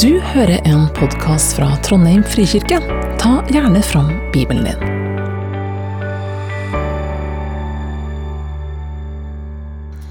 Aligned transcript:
Du 0.00 0.20
hører 0.20 0.62
en 0.64 0.86
podkast 0.96 1.56
fra 1.56 1.66
Trondheim 1.84 2.22
frikirke. 2.24 2.78
Ta 3.20 3.32
gjerne 3.52 3.82
fram 3.84 4.06
Bibelen 4.32 4.64
din. 4.64 4.84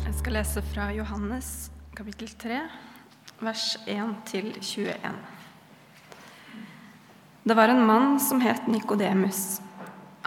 Jeg 0.06 0.14
skal 0.20 0.38
lese 0.38 0.62
fra 0.70 0.92
Johannes 0.94 1.50
kapittel 1.98 2.30
3, 2.30 2.60
vers 3.42 3.66
1-21. 3.90 5.18
Det 7.44 7.58
var 7.58 7.74
en 7.74 7.82
mann 7.86 8.20
som 8.22 8.46
het 8.46 8.70
Nikodemus. 8.70 9.62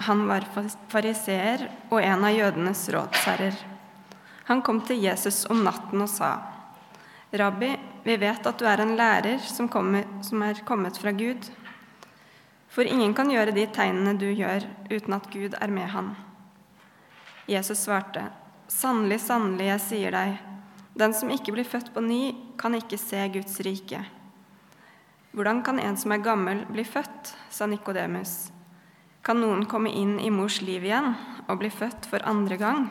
Han 0.03 0.27
var 0.27 0.51
fariseer 0.91 1.69
og 1.93 2.01
en 2.03 2.27
av 2.27 2.35
jødenes 2.35 2.89
rådsherrer. 2.91 3.55
Han 4.51 4.67
kom 4.67 4.83
til 4.83 5.05
Jesus 5.07 5.45
om 5.47 5.63
natten 5.63 6.03
og 6.03 6.11
sa, 6.11 6.41
'Rabbi, 7.31 7.94
vi 8.05 8.17
vet 8.21 8.47
at 8.47 8.59
du 8.61 8.67
er 8.69 8.83
en 8.85 8.97
lærer 8.99 9.39
som, 9.41 9.69
kommer, 9.69 10.05
som 10.23 10.43
er 10.45 10.65
kommet 10.69 10.99
fra 11.01 11.13
Gud.' 11.13 11.51
For 12.75 12.83
ingen 12.83 13.13
kan 13.15 13.31
gjøre 13.31 13.55
de 13.55 13.69
tegnene 13.71 14.17
du 14.19 14.27
gjør, 14.35 14.65
uten 14.91 15.15
at 15.15 15.29
Gud 15.31 15.55
er 15.55 15.71
med 15.71 15.87
han. 15.93 16.17
Jesus 17.47 17.85
svarte, 17.87 18.27
'Sannelig, 18.69 19.21
sannelig, 19.21 19.67
jeg 19.67 19.81
sier 19.81 20.11
deg, 20.11 20.39
den 20.99 21.15
som 21.15 21.31
ikke 21.31 21.55
blir 21.55 21.69
født 21.69 21.93
på 21.95 22.03
ny, 22.03 22.35
kan 22.59 22.75
ikke 22.75 22.99
se 22.99 23.29
Guds 23.29 23.61
rike.' 23.61 24.05
Hvordan 25.35 25.65
kan 25.67 25.81
en 25.83 25.97
som 25.97 26.13
er 26.13 26.23
gammel, 26.23 26.61
bli 26.71 26.85
født? 26.85 27.35
sa 27.51 27.67
Nikodemus. 27.67 28.53
Kan 29.25 29.41
noen 29.41 29.65
komme 29.67 29.91
inn 29.91 30.21
i 30.21 30.31
mors 30.31 30.61
liv 30.63 30.85
igjen 30.85 31.15
og 31.49 31.59
bli 31.59 31.71
født 31.75 32.07
for 32.07 32.23
andre 32.23 32.59
gang? 32.61 32.85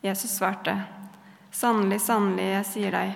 Jesus 0.00 0.38
svarte, 0.38 0.78
Sannelig, 1.54 2.00
sannelig, 2.00 2.46
jeg 2.54 2.66
sier 2.66 2.94
deg, 2.94 3.12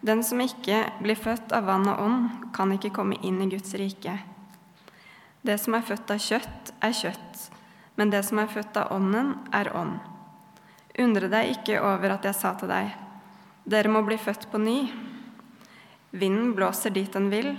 den 0.00 0.24
som 0.24 0.40
ikke 0.40 0.82
blir 1.02 1.18
født 1.18 1.52
av 1.56 1.68
vann 1.68 1.88
og 1.88 2.00
ånd, 2.02 2.26
kan 2.56 2.72
ikke 2.74 2.92
komme 2.94 3.18
inn 3.24 3.40
i 3.42 3.48
Guds 3.50 3.74
rike. 3.78 4.18
Det 5.46 5.56
som 5.62 5.76
er 5.78 5.86
født 5.86 6.10
av 6.10 6.20
kjøtt, 6.20 6.72
er 6.84 6.94
kjøtt, 6.96 7.46
men 7.96 8.12
det 8.12 8.22
som 8.26 8.40
er 8.42 8.50
født 8.52 8.76
av 8.80 8.92
ånden, 8.96 9.34
er 9.54 9.72
ånd. 9.76 9.98
Undre 11.00 11.30
deg 11.32 11.54
ikke 11.56 11.80
over 11.84 12.16
at 12.16 12.26
jeg 12.28 12.36
sa 12.36 12.54
til 12.58 12.72
deg, 12.72 12.92
dere 13.66 13.90
må 13.92 14.02
bli 14.06 14.18
født 14.20 14.48
på 14.52 14.60
ny. 14.62 14.78
Vinden 16.16 16.52
blåser 16.56 16.94
dit 16.94 17.12
den 17.12 17.30
vil, 17.32 17.56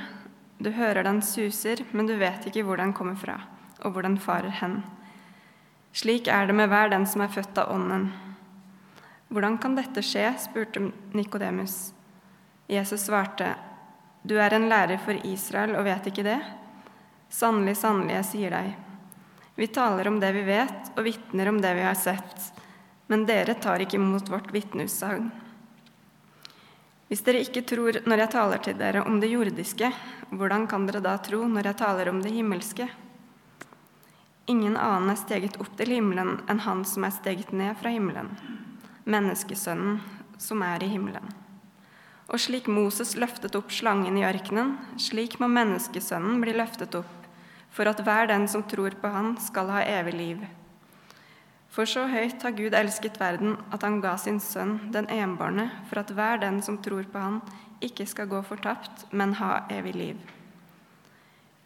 du 0.58 0.72
hører 0.74 1.06
den 1.06 1.20
suser, 1.22 1.84
men 1.92 2.08
du 2.10 2.16
vet 2.18 2.48
ikke 2.50 2.64
hvor 2.66 2.80
den 2.82 2.94
kommer 2.98 3.18
fra, 3.20 3.36
og 3.84 3.94
hvor 3.94 4.06
den 4.06 4.18
farer 4.22 4.56
hen. 4.62 4.80
Slik 5.94 6.28
er 6.30 6.48
det 6.48 6.56
med 6.58 6.70
hver 6.72 6.90
den 6.94 7.06
som 7.10 7.22
er 7.26 7.32
født 7.34 7.58
av 7.62 7.72
Ånden. 7.74 8.10
Hvordan 9.34 9.58
kan 9.62 9.76
dette 9.78 10.02
skje? 10.06 10.30
spurte 10.40 10.92
Nikodemus. 11.14 11.97
Jesus 12.68 13.06
svarte, 13.08 13.56
Du 14.24 14.36
er 14.40 14.54
en 14.54 14.68
lærer 14.68 15.00
for 15.00 15.16
Israel 15.24 15.78
og 15.80 15.86
vet 15.88 16.10
ikke 16.12 16.26
det? 16.28 16.40
Sannelig, 17.32 17.78
sannelig, 17.80 18.18
jeg 18.18 18.28
sier 18.28 18.56
deg. 18.56 18.74
Vi 19.56 19.68
taler 19.72 20.08
om 20.08 20.20
det 20.20 20.34
vi 20.36 20.44
vet, 20.48 20.92
og 20.96 21.06
vitner 21.08 21.50
om 21.50 21.62
det 21.64 21.72
vi 21.78 21.86
har 21.88 21.96
sett, 21.96 22.52
men 23.08 23.24
dere 23.26 23.56
tar 23.56 23.82
ikke 23.82 23.98
imot 23.98 24.28
vårt 24.30 24.52
vitneutsagn. 24.54 25.32
Hvis 27.08 27.24
dere 27.24 27.42
ikke 27.46 27.64
tror 27.64 28.02
når 28.04 28.26
jeg 28.26 28.34
taler 28.36 28.64
til 28.64 28.78
dere 28.78 29.06
om 29.08 29.22
det 29.24 29.32
jordiske, 29.32 29.90
hvordan 30.36 30.68
kan 30.68 30.86
dere 30.90 31.00
da 31.04 31.16
tro 31.24 31.40
når 31.48 31.72
jeg 31.72 31.80
taler 31.80 32.12
om 32.12 32.20
det 32.22 32.36
himmelske? 32.36 32.90
Ingen 34.52 34.76
annen 34.76 35.16
er 35.16 35.20
steget 35.20 35.56
opp 35.64 35.72
til 35.80 35.96
himmelen 35.96 36.38
enn 36.52 36.64
han 36.68 36.84
som 36.88 37.08
er 37.08 37.16
steget 37.16 37.56
ned 37.56 37.80
fra 37.80 37.96
himmelen, 37.96 38.36
menneskesønnen 39.08 40.02
som 40.38 40.64
er 40.68 40.84
i 40.84 40.92
himmelen. 40.92 41.47
Og 42.28 42.42
slik 42.44 42.68
Moses 42.68 43.16
løftet 43.16 43.56
opp 43.56 43.72
slangen 43.72 44.18
i 44.20 44.26
ørkenen, 44.28 44.76
slik 45.00 45.38
må 45.40 45.48
menneskesønnen 45.48 46.42
bli 46.44 46.56
løftet 46.58 46.98
opp, 47.00 47.28
for 47.72 47.88
at 47.88 48.02
hver 48.04 48.28
den 48.28 48.48
som 48.52 48.66
tror 48.68 48.98
på 49.00 49.12
han, 49.14 49.36
skal 49.40 49.72
ha 49.72 49.84
evig 49.88 50.16
liv. 50.18 50.42
For 51.72 51.88
så 51.88 52.08
høyt 52.10 52.42
har 52.42 52.56
Gud 52.58 52.74
elsket 52.76 53.20
verden 53.22 53.56
at 53.72 53.84
han 53.86 54.00
ga 54.02 54.16
sin 54.18 54.40
sønn, 54.44 54.90
den 54.92 55.08
enbårne, 55.14 55.70
for 55.88 56.02
at 56.02 56.12
hver 56.12 56.42
den 56.42 56.60
som 56.66 56.80
tror 56.84 57.08
på 57.12 57.22
han, 57.22 57.40
ikke 57.86 58.08
skal 58.10 58.28
gå 58.32 58.42
fortapt, 58.42 59.06
men 59.14 59.36
ha 59.38 59.62
evig 59.72 59.94
liv. 59.96 60.18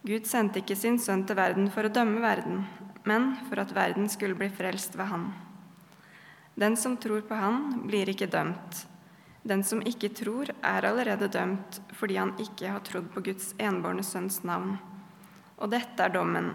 Gud 0.04 0.26
sendte 0.28 0.60
ikke 0.60 0.76
sin 0.76 0.98
sønn 1.00 1.24
til 1.26 1.38
verden 1.38 1.70
for 1.72 1.86
å 1.86 1.94
dømme 1.94 2.20
verden, 2.22 2.66
men 3.08 3.32
for 3.48 3.62
at 3.62 3.74
verden 3.74 4.10
skulle 4.12 4.38
bli 4.38 4.50
frelst 4.52 4.98
ved 4.98 5.10
han. 5.10 5.28
Den 6.58 6.76
som 6.76 6.98
tror 7.00 7.22
på 7.26 7.38
han, 7.38 7.86
blir 7.88 8.10
ikke 8.12 8.30
dømt. 8.30 8.82
Den 9.42 9.64
som 9.66 9.82
ikke 9.82 10.12
tror, 10.14 10.52
er 10.62 10.86
allerede 10.86 11.28
dømt 11.28 11.80
fordi 11.98 12.18
han 12.20 12.34
ikke 12.42 12.70
har 12.70 12.84
trodd 12.86 13.08
på 13.14 13.24
Guds 13.26 13.52
enbårne 13.58 14.04
sønns 14.06 14.42
navn. 14.46 14.76
Og 15.58 15.70
dette 15.72 16.04
er 16.04 16.14
dommen. 16.14 16.52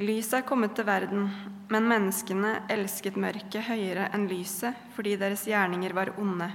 Lyset 0.00 0.38
er 0.38 0.46
kommet 0.48 0.72
til 0.76 0.86
verden, 0.88 1.26
men 1.68 1.88
menneskene 1.88 2.54
elsket 2.72 3.18
mørket 3.20 3.66
høyere 3.68 4.08
enn 4.16 4.24
lyset 4.30 4.76
fordi 4.96 5.18
deres 5.20 5.44
gjerninger 5.48 5.92
var 5.96 6.14
onde. 6.16 6.48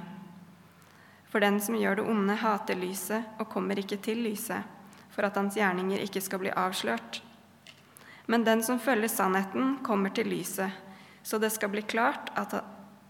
For 1.30 1.44
den 1.44 1.60
som 1.62 1.78
gjør 1.78 2.00
det 2.00 2.08
onde, 2.10 2.40
hater 2.42 2.80
lyset 2.80 3.38
og 3.38 3.50
kommer 3.52 3.78
ikke 3.78 4.00
til 4.02 4.24
lyset, 4.26 4.66
for 5.14 5.28
at 5.28 5.38
hans 5.38 5.58
gjerninger 5.60 6.02
ikke 6.02 6.24
skal 6.26 6.42
bli 6.42 6.54
avslørt. 6.58 7.22
Men 8.26 8.46
den 8.48 8.64
som 8.66 8.80
følger 8.82 9.12
sannheten, 9.14 9.78
kommer 9.86 10.10
til 10.10 10.32
lyset, 10.32 10.74
så 11.22 11.38
det 11.38 11.52
skal 11.54 11.70
bli 11.74 11.84
klart 11.86 12.32
at, 12.34 12.56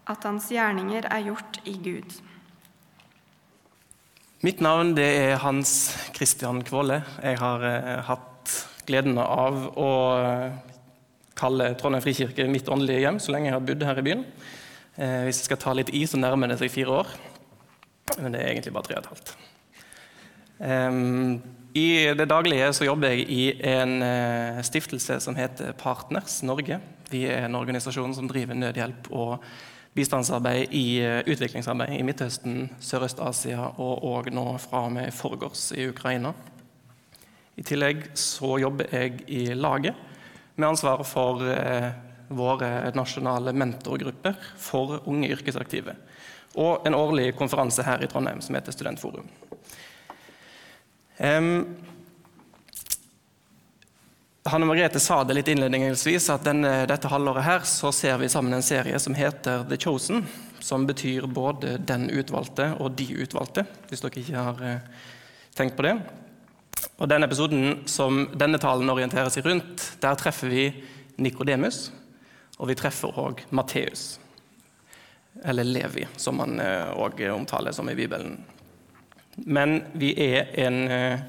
at 0.09 0.25
hans 0.27 0.49
gjerninger 0.53 1.07
er 1.09 1.25
gjort 1.25 1.59
i 1.66 1.75
Gud. 1.81 2.17
Mitt 4.45 4.61
navn 4.61 4.93
er 5.01 5.39
Hans 5.41 5.95
Christian 6.13 6.61
Kvåle. 6.66 6.99
Jeg 7.23 7.39
har 7.41 7.63
eh, 7.66 8.03
hatt 8.05 8.51
gleden 8.85 9.17
av 9.17 9.55
å 9.73 9.91
kalle 11.35 11.71
Trondheim 11.79 12.03
frikirke 12.05 12.45
mitt 12.51 12.69
åndelige 12.69 13.01
hjem 13.01 13.17
så 13.19 13.33
lenge 13.33 13.49
jeg 13.49 13.55
har 13.55 13.65
bodd 13.65 13.85
her 13.88 13.99
i 13.99 14.05
byen. 14.05 14.23
Eh, 14.95 15.25
hvis 15.25 15.41
jeg 15.41 15.49
skal 15.49 15.61
ta 15.63 15.73
litt 15.75 15.91
i, 15.95 16.05
så 16.07 16.19
nærmer 16.21 16.51
det 16.51 16.59
seg 16.61 16.73
fire 16.73 17.01
år. 17.01 17.11
Men 18.19 18.35
det 18.35 18.44
er 18.44 18.53
egentlig 18.53 18.75
bare 18.75 18.88
tre 18.88 18.99
og 18.99 19.03
et 19.03 19.11
halvt. 19.11 19.35
Um, 20.55 21.41
I 21.75 22.13
det 22.15 22.29
daglige 22.31 22.69
så 22.77 22.85
jobber 22.88 23.11
jeg 23.11 23.25
i 23.27 23.45
en 23.67 23.97
uh, 23.99 24.61
stiftelse 24.63 25.17
som 25.25 25.35
heter 25.35 25.73
Partners 25.79 26.38
Norge. 26.47 26.77
Vi 27.11 27.25
er 27.27 27.47
en 27.47 27.57
organisasjon 27.59 28.13
som 28.15 28.29
driver 28.29 28.55
nødhjelp 28.55 29.09
og 29.11 29.41
bistandsarbeid 29.95 30.73
i 30.75 31.00
uh, 31.01 31.22
utviklingsarbeid 31.23 31.95
i 31.95 32.03
Midtøsten, 32.03 32.69
Sørøst-Asia 32.83 33.72
og, 33.78 34.03
òg 34.03 34.31
nå 34.35 34.47
fra 34.61 34.85
og 34.89 34.95
med 34.97 35.09
i 35.09 35.16
forgårs 35.16 35.69
i 35.75 35.88
Ukraina. 35.89 36.33
I 37.56 37.63
tillegg 37.63 38.09
så 38.19 38.57
jobber 38.59 38.91
jeg 38.91 39.23
i 39.31 39.45
laget 39.56 39.95
med 40.56 40.67
ansvaret 40.67 41.07
for 41.07 41.44
eh, 41.47 41.88
våre 42.35 42.91
nasjonale 42.95 43.53
mentorgrupper 43.56 44.35
for 44.59 45.00
unge 45.07 45.29
yrkesaktive. 45.31 45.95
Og 46.59 46.88
en 46.88 46.95
årlig 46.95 47.33
konferanse 47.39 47.83
her 47.83 48.03
i 48.03 48.09
Trondheim 48.12 48.41
som 48.44 48.56
heter 48.56 48.75
Studentforum. 48.75 49.27
Um, 51.19 51.77
Hanne 54.45 54.66
Margrethe 54.66 55.00
sa 55.00 55.23
det 55.23 55.33
litt 55.33 55.47
innledningsvis 55.50 56.28
at 56.29 56.44
denne, 56.45 56.83
dette 56.85 57.09
halvåret 57.09 57.47
her 57.47 57.63
så 57.66 57.89
ser 57.89 58.19
vi 58.22 58.28
sammen 58.29 58.53
en 58.53 58.66
serie 58.66 59.00
som 59.01 59.16
heter 59.17 59.63
The 59.66 59.79
Chosen. 59.81 60.22
Som 60.61 60.85
betyr 60.85 61.25
både 61.25 61.79
den 61.81 62.11
utvalgte 62.13 62.67
og 62.78 62.94
de 63.00 63.07
utvalgte, 63.25 63.63
hvis 63.89 64.06
dere 64.06 64.22
ikke 64.22 64.44
har 64.47 64.61
eh, 64.61 65.07
tenkt 65.57 65.73
på 65.78 65.88
det. 65.88 65.95
Og 67.01 67.09
Den 67.09 67.25
episoden 67.25 67.81
som 67.89 68.28
denne 68.38 68.61
talen 68.61 68.94
orienterer 68.94 69.33
seg 69.33 69.50
rundt, 69.50 69.88
der 70.06 70.22
treffer 70.22 70.53
vi 70.53 70.67
Nikodemus, 71.17 71.89
og 72.59 72.69
vi 72.69 72.77
treffer 72.77 73.17
òg 73.17 73.41
Matteus. 73.50 74.19
Eller 75.41 75.66
Levi, 75.66 76.06
som 76.22 76.45
han 76.45 76.62
òg 76.62 77.25
eh, 77.25 77.33
omtaler 77.33 77.73
som 77.73 77.89
i 77.89 77.97
Bibelen. 77.97 78.38
Men 79.35 79.79
vi, 79.97 80.13
er 80.21 80.53
en, 80.68 80.83
eh, 80.88 81.19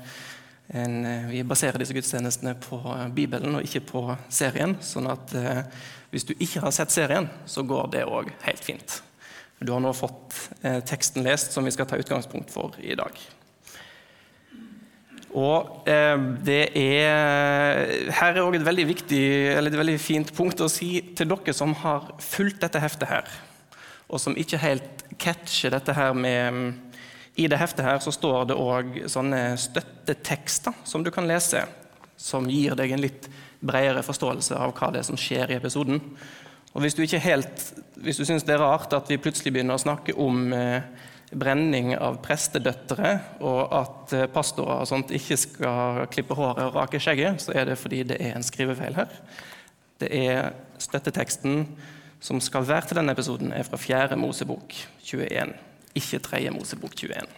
en, 0.68 1.06
eh, 1.06 1.28
vi 1.30 1.42
baserer 1.46 1.78
disse 1.78 1.94
gudstjenestene 1.94 2.56
på 2.60 2.80
Bibelen 3.14 3.54
og 3.54 3.62
ikke 3.66 3.84
på 3.86 4.04
serien. 4.28 4.76
sånn 4.80 5.10
at 5.10 5.34
hvis 6.10 6.24
du 6.24 6.34
ikke 6.34 6.60
har 6.60 6.70
sett 6.70 6.90
serien, 6.90 7.28
så 7.46 7.62
går 7.62 7.90
det 7.90 8.04
òg 8.04 8.30
helt 8.42 8.64
fint. 8.64 9.02
Du 9.60 9.72
har 9.72 9.80
nå 9.80 9.92
fått 9.96 10.36
teksten 10.84 11.24
lest, 11.24 11.52
som 11.52 11.64
vi 11.64 11.70
skal 11.70 11.86
ta 11.86 11.96
utgangspunkt 11.96 12.50
for 12.50 12.76
i 12.80 12.94
dag. 12.94 13.10
Og 15.36 15.88
eh, 15.88 16.16
det 16.46 16.62
er 16.80 18.12
Her 18.16 18.36
er 18.36 18.40
også 18.40 18.60
et 18.60 18.66
veldig 18.66 18.86
viktig, 18.88 19.22
eller 19.52 19.72
et 19.72 19.80
veldig 19.82 19.98
fint 20.00 20.32
punkt 20.36 20.62
å 20.64 20.70
si 20.72 21.00
til 21.16 21.28
dere 21.28 21.54
som 21.56 21.74
har 21.82 22.14
fulgt 22.24 22.62
dette 22.64 22.80
heftet 22.80 23.10
her, 23.10 23.28
og 24.08 24.22
som 24.22 24.36
ikke 24.38 24.62
helt 24.62 25.04
catcher 25.20 25.74
dette 25.74 25.92
her 25.96 26.16
med 26.16 26.85
I 27.36 27.48
det 27.52 27.58
heftet 27.60 27.84
her 27.84 27.98
så 28.00 28.12
står 28.14 28.48
det 28.48 28.56
òg 28.56 29.02
sånne 29.12 29.40
støttetekster 29.60 30.76
som 30.88 31.04
du 31.04 31.10
kan 31.12 31.28
lese, 31.28 31.66
som 32.16 32.48
gir 32.48 32.76
deg 32.78 32.94
en 32.94 33.02
litt 33.04 33.28
bredere 33.60 34.04
forståelse 34.04 34.56
av 34.56 34.72
hva 34.76 34.88
det 34.92 35.02
er 35.02 35.08
som 35.08 35.18
skjer 35.20 35.52
i 35.52 35.58
episoden. 35.58 36.00
Og 36.72 36.82
Hvis 36.84 36.96
du 36.96 37.02
ikke 37.04 37.20
helt, 37.24 37.62
hvis 38.04 38.18
du 38.20 38.24
syns 38.28 38.44
det 38.44 38.56
er 38.56 38.60
rart 38.60 38.92
at 38.92 39.08
vi 39.08 39.20
plutselig 39.20 39.52
begynner 39.54 39.76
å 39.76 39.80
snakke 39.80 40.12
om 40.20 40.52
eh, 40.52 40.84
brenning 41.32 41.94
av 41.96 42.18
prestedøtre, 42.24 43.14
og 43.40 43.72
at 43.74 44.16
eh, 44.16 44.26
pastorer 44.32 44.82
og 44.84 44.88
sånt 44.88 45.12
ikke 45.16 45.38
skal 45.40 46.02
klippe 46.12 46.36
håret 46.36 46.66
og 46.68 46.76
rake 46.76 47.00
skjegget, 47.00 47.40
så 47.44 47.56
er 47.56 47.70
det 47.70 47.78
fordi 47.80 48.02
det 48.12 48.20
er 48.20 48.36
en 48.36 48.44
skrivefeil 48.44 48.96
her. 48.96 49.16
Det 50.00 50.12
er 50.12 50.52
støtteteksten 50.80 51.64
som 52.20 52.40
skal 52.44 52.66
være 52.68 52.90
til 52.90 53.00
denne 53.00 53.16
episoden, 53.16 53.52
er 53.52 53.64
fra 53.64 53.80
4. 53.80 54.16
Mosebok 54.20 54.76
21, 55.04 55.56
ikke 55.98 56.22
3. 56.28 56.44
Mosebok 56.54 56.94
21. 56.96 57.34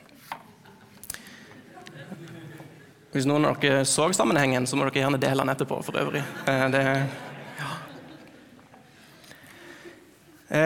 Hvis 3.15 3.25
noen 3.25 3.47
av 3.49 3.57
dere 3.63 3.87
så 3.89 4.11
sammenhengen, 4.13 4.67
så 4.69 4.77
må 4.77 4.85
dere 4.85 5.01
gjerne 5.01 5.21
dele 5.21 5.41
den 5.41 5.55
etterpå. 5.55 5.81
for 5.83 5.97
øvrig. 5.97 6.21
Eh, 6.47 6.65
det, 6.75 6.83
ja. 7.59 7.71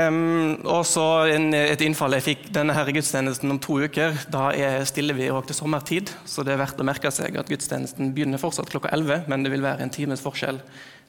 um, 0.09 0.59
og 0.67 0.83
så 0.87 1.07
et 1.31 1.85
innfall 1.87 2.19
jeg 2.19 2.27
fikk 2.27 2.49
denne 2.59 2.75
her 2.75 2.91
gudstjenesten 2.91 3.55
om 3.55 3.63
to 3.63 3.79
uker. 3.87 4.19
Da 4.35 4.51
er 4.53 4.83
stiller 4.91 5.15
vi 5.15 5.31
òg 5.31 5.47
til 5.47 5.61
sommertid, 5.61 6.11
så 6.27 6.43
det 6.43 6.57
er 6.57 6.65
verdt 6.65 6.83
å 6.83 6.89
merke 6.89 7.15
seg 7.15 7.39
at 7.39 7.49
gudstjenesten 7.49 8.11
begynner 8.13 8.43
fortsatt 8.43 8.75
klokka 8.75 8.91
11, 8.91 9.29
men 9.31 9.47
det 9.47 9.55
vil 9.55 9.63
være 9.63 9.87
en 9.87 9.95
times 9.95 10.25
forskjell. 10.25 10.59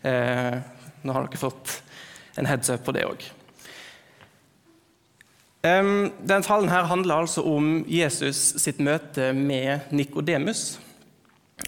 Uh, 0.05 0.61
nå 1.03 1.17
har 1.17 1.25
dere 1.25 1.41
fått 1.41 1.79
en 2.37 2.45
heads 2.45 2.69
up 2.69 2.85
på 2.85 2.93
det 2.93 3.09
òg. 3.09 3.25
Den 5.63 6.43
talen 6.43 6.67
her 6.67 6.89
handler 6.89 7.23
altså 7.23 7.41
om 7.47 7.85
Jesus 7.87 8.49
sitt 8.59 8.81
møte 8.83 9.29
med 9.31 9.93
Nikodemus. 9.95 10.73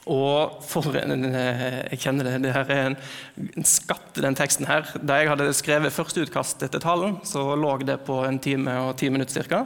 Og 0.05 0.61
for 0.61 0.97
en, 0.99 1.25
eh, 1.25 1.91
Jeg 1.91 1.99
kjenner 1.99 2.23
det, 2.23 2.41
det 2.43 2.53
her 2.53 2.69
er 2.69 2.85
en, 2.85 2.97
en 3.57 3.63
skatt, 3.63 4.13
den 4.15 4.35
teksten 4.35 4.65
her. 4.67 4.83
Da 5.01 5.21
jeg 5.21 5.29
hadde 5.29 5.53
skrevet 5.53 5.93
førsteutkastet 5.93 6.71
til 6.71 6.81
talen, 6.81 7.19
så 7.23 7.55
lå 7.55 7.77
det 7.85 8.03
på 8.05 8.23
en 8.25 8.39
time 8.39 8.71
og 8.89 8.97
ti 8.97 9.09
minutter 9.09 9.43
ca. 9.43 9.65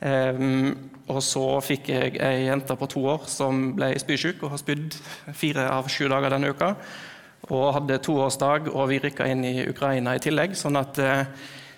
Um, 0.00 0.90
og 1.08 1.22
så 1.22 1.60
fikk 1.64 1.88
jeg 1.88 2.16
ei 2.20 2.46
jente 2.46 2.76
på 2.76 2.88
to 2.92 3.04
år 3.08 3.26
som 3.26 3.74
ble 3.76 3.94
spysjuk 3.98 4.42
og 4.42 4.50
har 4.50 4.60
spydd 4.60 4.96
fire 5.32 5.68
av 5.70 5.88
sju 5.88 6.08
dager 6.08 6.30
denne 6.30 6.50
uka. 6.52 6.74
Og 7.50 7.74
hadde 7.74 7.98
toårsdag, 7.98 8.70
og 8.72 8.88
vi 8.88 9.00
rykka 9.00 9.26
inn 9.28 9.44
i 9.44 9.66
Ukraina 9.68 10.14
i 10.14 10.22
tillegg. 10.22 10.56
Sånn 10.56 10.76
at 10.80 10.98
uh, 10.98 11.24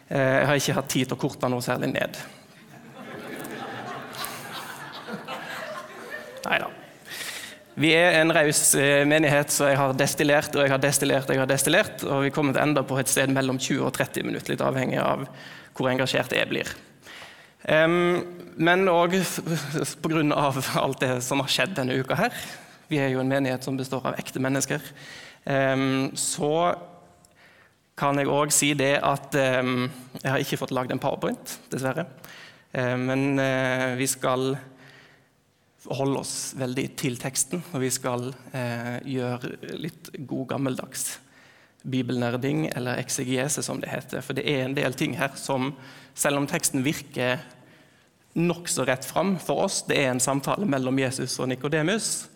jeg 0.09 0.47
har 0.47 0.59
ikke 0.59 0.75
hatt 0.77 0.91
tid 0.93 1.09
til 1.09 1.17
å 1.17 1.21
korte 1.21 1.49
noe 1.51 1.65
særlig 1.65 1.89
ned. 1.91 2.19
Nei 6.47 6.59
da. 6.63 6.69
Vi 7.77 7.91
er 7.93 8.23
en 8.23 8.33
raus 8.33 8.61
eh, 8.79 9.03
menighet, 9.09 9.53
så 9.53 9.67
jeg 9.69 9.77
har 9.77 9.93
destillert 9.99 10.55
og 10.57 10.63
jeg 10.65 10.73
har 10.73 10.81
destillert. 10.81 11.29
Og 11.29 11.37
jeg 11.37 11.43
har 11.43 11.51
destillert, 11.51 12.05
og 12.09 12.23
vi 12.25 12.33
kommer 12.33 12.57
til 12.57 12.63
enda 12.63 12.85
på 12.87 12.97
et 13.01 13.11
sted 13.13 13.33
mellom 13.35 13.59
20 13.61 13.83
og 13.85 13.93
30 13.99 14.25
minutter, 14.25 14.55
litt 14.55 14.65
avhengig 14.65 15.01
av 15.03 15.27
hvor 15.77 15.91
engasjert 15.91 16.33
jeg 16.33 16.49
blir. 16.49 16.71
Um, 17.69 18.23
men 18.57 18.89
òg 18.89 19.19
pga. 20.07 20.23
alt 20.81 21.03
det 21.03 21.13
som 21.27 21.43
har 21.43 21.53
skjedd 21.53 21.77
denne 21.77 21.99
uka 22.01 22.17
her. 22.17 22.41
Vi 22.89 23.03
er 23.03 23.11
jo 23.13 23.21
en 23.21 23.29
menighet 23.29 23.67
som 23.67 23.77
består 23.77 24.09
av 24.09 24.17
ekte 24.23 24.41
mennesker. 24.41 24.81
Um, 25.45 26.15
så 26.17 26.49
kan 27.97 28.21
jeg 28.21 28.29
òg 28.29 28.53
si 28.53 28.73
det 28.77 28.99
at 29.01 29.35
um, 29.65 29.87
jeg 30.21 30.31
har 30.31 30.43
ikke 30.43 30.59
fått 30.61 30.75
lagd 30.77 30.93
en 30.93 31.01
powerpoint, 31.01 31.59
dessverre. 31.73 32.05
men 32.77 33.39
uh, 33.41 33.95
vi 33.97 34.07
skal 34.11 34.51
holde 35.87 36.21
oss 36.21 36.55
veldig 36.59 36.87
til 36.99 37.17
teksten, 37.21 37.63
og 37.73 37.81
vi 37.81 37.91
skal 37.95 38.29
uh, 38.33 38.97
gjøre 39.07 39.77
litt 39.81 40.11
god 40.29 40.51
gammeldags 40.53 41.17
bibelnerding, 41.87 42.67
eller 42.75 43.01
eksegese, 43.01 43.63
som 43.63 43.81
det 43.81 43.93
heter. 43.93 44.25
For 44.25 44.37
det 44.37 44.47
er 44.51 44.65
en 44.65 44.77
del 44.77 44.97
ting 44.99 45.17
her 45.19 45.37
som, 45.39 45.73
selv 46.19 46.41
om 46.41 46.49
teksten 46.51 46.85
virker 46.87 47.41
nokså 48.37 48.85
rett 48.85 49.07
fram 49.09 49.37
for 49.41 49.65
oss, 49.65 49.83
det 49.89 50.01
er 50.03 50.11
en 50.13 50.23
samtale 50.23 50.67
mellom 50.69 50.99
Jesus 51.01 51.39
og 51.41 51.49
Nikodemus. 51.49 52.27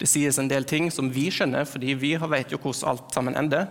Det 0.00 0.08
sies 0.08 0.38
en 0.40 0.50
del 0.50 0.66
ting 0.68 0.90
som 0.92 1.10
vi 1.12 1.28
skjønner, 1.32 1.68
fordi 1.68 1.94
vi 1.96 2.14
vet 2.16 2.52
jo 2.52 2.60
hvordan 2.60 2.92
alt 2.92 3.14
sammen 3.14 3.38
ender. 3.38 3.70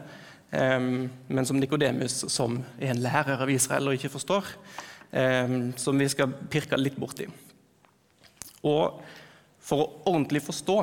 Men 0.51 1.45
som 1.45 1.59
Nikodemus, 1.61 2.23
som 2.33 2.55
er 2.79 2.95
en 2.95 3.03
lærer 3.03 3.43
av 3.43 3.51
Israel 3.53 3.91
og 3.91 3.97
ikke 3.99 4.09
forstår, 4.09 4.47
som 5.77 6.01
vi 6.01 6.07
skal 6.09 6.33
pirke 6.49 6.79
litt 6.79 6.97
borti. 6.97 7.27
Og 8.65 9.03
for 9.69 9.83
å 9.83 9.89
ordentlig 10.09 10.41
forstå 10.41 10.77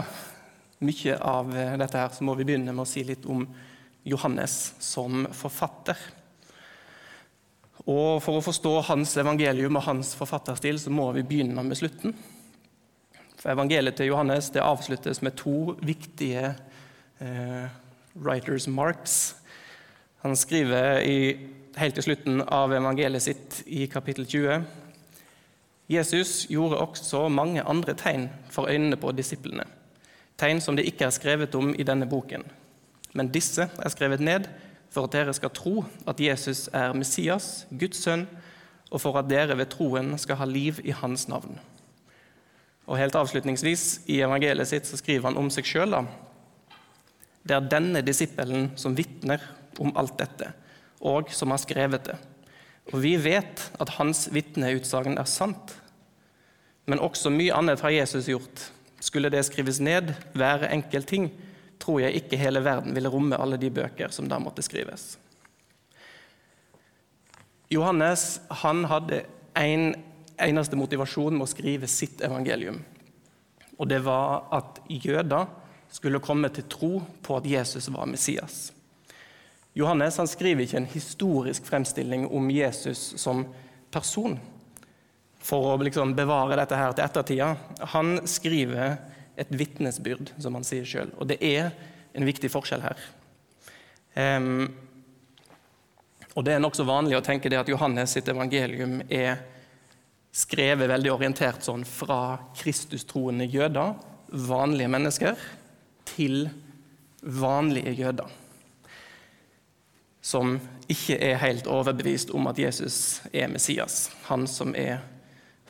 mye 0.86 1.16
av 1.24 1.56
eh, 1.56 1.74
dette 1.80 1.98
her, 1.98 2.12
så 2.12 2.24
må 2.26 2.36
vi 2.36 2.44
begynne 2.46 2.74
med 2.74 2.84
å 2.84 2.88
si 2.88 3.04
litt 3.06 3.24
om 3.26 3.46
Johannes 4.06 4.76
som 4.82 5.24
forfatter. 5.34 5.98
Og 7.86 8.22
For 8.22 8.38
å 8.38 8.44
forstå 8.44 8.72
hans 8.88 9.14
evangelium 9.20 9.78
og 9.78 9.86
hans 9.86 10.12
forfatterstil 10.18 10.78
så 10.82 10.90
må 10.90 11.08
vi 11.14 11.24
begynne 11.26 11.62
med 11.62 11.78
slutten. 11.78 12.14
For 13.36 13.52
Evangeliet 13.52 13.98
til 13.98 14.10
Johannes 14.10 14.50
det 14.54 14.64
avsluttes 14.64 15.22
med 15.22 15.36
to 15.38 15.76
viktige 15.84 16.54
eh, 17.22 17.66
writers 18.14 18.66
marks. 18.66 19.36
Han 20.26 20.36
skriver 20.36 21.04
i, 21.06 21.36
helt 21.78 21.94
til 21.94 22.02
slutten 22.02 22.40
av 22.50 22.72
evangeliet 22.74 23.22
sitt 23.22 23.60
i 23.70 23.84
kapittel 23.86 24.24
20 24.26 24.64
Jesus 25.86 26.48
gjorde 26.50 26.80
også 26.82 27.20
mange 27.30 27.62
andre 27.62 27.92
tegn 27.94 28.24
for 28.50 28.66
øynene 28.66 28.96
på 28.98 29.12
disiplene, 29.14 29.62
tegn 30.34 30.58
som 30.58 30.74
det 30.74 30.88
ikke 30.90 31.04
er 31.06 31.14
skrevet 31.14 31.54
om 31.54 31.68
i 31.78 31.86
denne 31.86 32.08
boken. 32.10 32.42
Men 33.14 33.30
disse 33.30 33.68
er 33.70 33.92
skrevet 33.94 34.24
ned 34.26 34.48
for 34.90 35.06
at 35.06 35.14
dere 35.14 35.34
skal 35.36 35.52
tro 35.54 35.84
at 36.10 36.18
Jesus 36.18 36.64
er 36.74 36.96
Messias, 36.98 37.68
Guds 37.70 38.02
sønn, 38.02 38.24
og 38.90 39.04
for 39.04 39.20
at 39.20 39.28
dere 39.30 39.54
ved 39.60 39.70
troen 39.76 40.16
skal 40.18 40.40
ha 40.40 40.48
liv 40.50 40.80
i 40.82 40.90
hans 40.90 41.28
navn. 41.30 41.54
Og 42.90 42.98
helt 42.98 43.14
avslutningsvis, 43.14 44.00
I 44.10 44.24
evangeliet 44.26 44.72
sitt 44.72 44.90
så 44.90 44.98
skriver 44.98 45.30
han 45.30 45.38
om 45.38 45.52
seg 45.54 45.70
sjøl. 45.70 45.94
Det 47.46 47.54
er 47.54 47.70
denne 47.70 48.02
disippelen 48.02 48.72
som 48.74 48.98
vitner 48.98 49.46
om 49.82 49.92
alt 49.98 50.16
dette, 50.20 50.52
og 51.00 51.32
som 51.34 51.52
har 51.52 51.60
skrevet 51.62 52.08
det. 52.08 52.16
Og 52.92 53.00
vi 53.02 53.16
vet 53.18 53.64
at 53.82 53.96
hans 53.98 54.26
vitneutsagn 54.32 55.18
er 55.18 55.28
sant. 55.28 55.74
Men 56.86 57.02
også 57.02 57.32
mye 57.34 57.54
annet 57.54 57.82
har 57.82 57.94
Jesus 57.94 58.28
gjort. 58.30 58.68
Skulle 59.02 59.30
det 59.32 59.42
skrives 59.48 59.80
ned, 59.82 60.12
hver 60.38 60.68
enkelt 60.70 61.08
ting, 61.10 61.30
tror 61.82 62.00
jeg 62.04 62.22
ikke 62.22 62.38
hele 62.40 62.62
verden 62.64 62.94
ville 62.96 63.10
romme 63.12 63.36
alle 63.36 63.58
de 63.60 63.70
bøker 63.74 64.14
som 64.14 64.30
da 64.30 64.38
måtte 64.40 64.64
skrives. 64.64 65.16
Johannes 67.68 68.38
han 68.62 68.84
hadde 68.86 69.24
en 69.58 69.90
eneste 70.38 70.78
motivasjon 70.78 71.34
med 71.34 71.46
å 71.46 71.50
skrive 71.50 71.90
sitt 71.90 72.22
evangelium. 72.24 72.78
Og 73.76 73.88
det 73.90 74.00
var 74.06 74.46
at 74.54 74.78
jøder 74.88 75.50
skulle 75.92 76.22
komme 76.22 76.48
til 76.54 76.68
tro 76.70 76.92
på 77.22 77.36
at 77.36 77.48
Jesus 77.48 77.90
var 77.92 78.08
Messias. 78.08 78.70
Johannes 79.76 80.16
han 80.16 80.28
skriver 80.28 80.64
ikke 80.64 80.78
en 80.80 80.88
historisk 80.88 81.66
fremstilling 81.68 82.22
om 82.32 82.46
Jesus 82.48 83.10
som 83.20 83.42
person 83.92 84.38
for 85.36 85.74
å 85.74 85.82
liksom 85.84 86.14
bevare 86.16 86.56
dette 86.56 86.78
her 86.80 86.94
til 86.96 87.04
ettertida. 87.04 87.48
Han 87.92 88.22
skriver 88.24 88.96
et 89.36 89.52
vitnesbyrd, 89.52 90.32
som 90.40 90.56
han 90.56 90.64
sier 90.64 90.88
sjøl. 90.88 91.12
Og 91.20 91.28
det 91.28 91.36
er 91.44 91.74
en 92.16 92.24
viktig 92.24 92.48
forskjell 92.54 92.86
her. 92.86 93.02
Um, 94.16 94.72
og 96.32 96.48
Det 96.48 96.56
er 96.56 96.64
nokså 96.64 96.88
vanlig 96.88 97.18
å 97.18 97.24
tenke 97.24 97.52
det 97.52 97.60
at 97.60 97.68
Johannes 97.68 98.16
sitt 98.16 98.32
evangelium 98.32 99.02
er 99.12 99.44
skrevet 100.32 100.88
veldig 100.88 101.12
orientert 101.12 101.68
sånn 101.68 101.84
fra 101.84 102.38
kristustroende 102.56 103.44
jøder, 103.44 103.92
vanlige 104.32 104.92
mennesker, 104.96 105.46
til 106.16 106.48
vanlige 107.20 107.92
jøder 108.00 108.32
som 110.26 110.56
ikke 110.90 111.18
er 111.22 111.38
helt 111.38 111.68
overbevist 111.70 112.32
om 112.34 112.48
at 112.50 112.58
Jesus 112.58 113.20
er 113.30 113.50
Messias, 113.50 114.08
han 114.26 114.46
som 114.50 114.72
er 114.74 114.98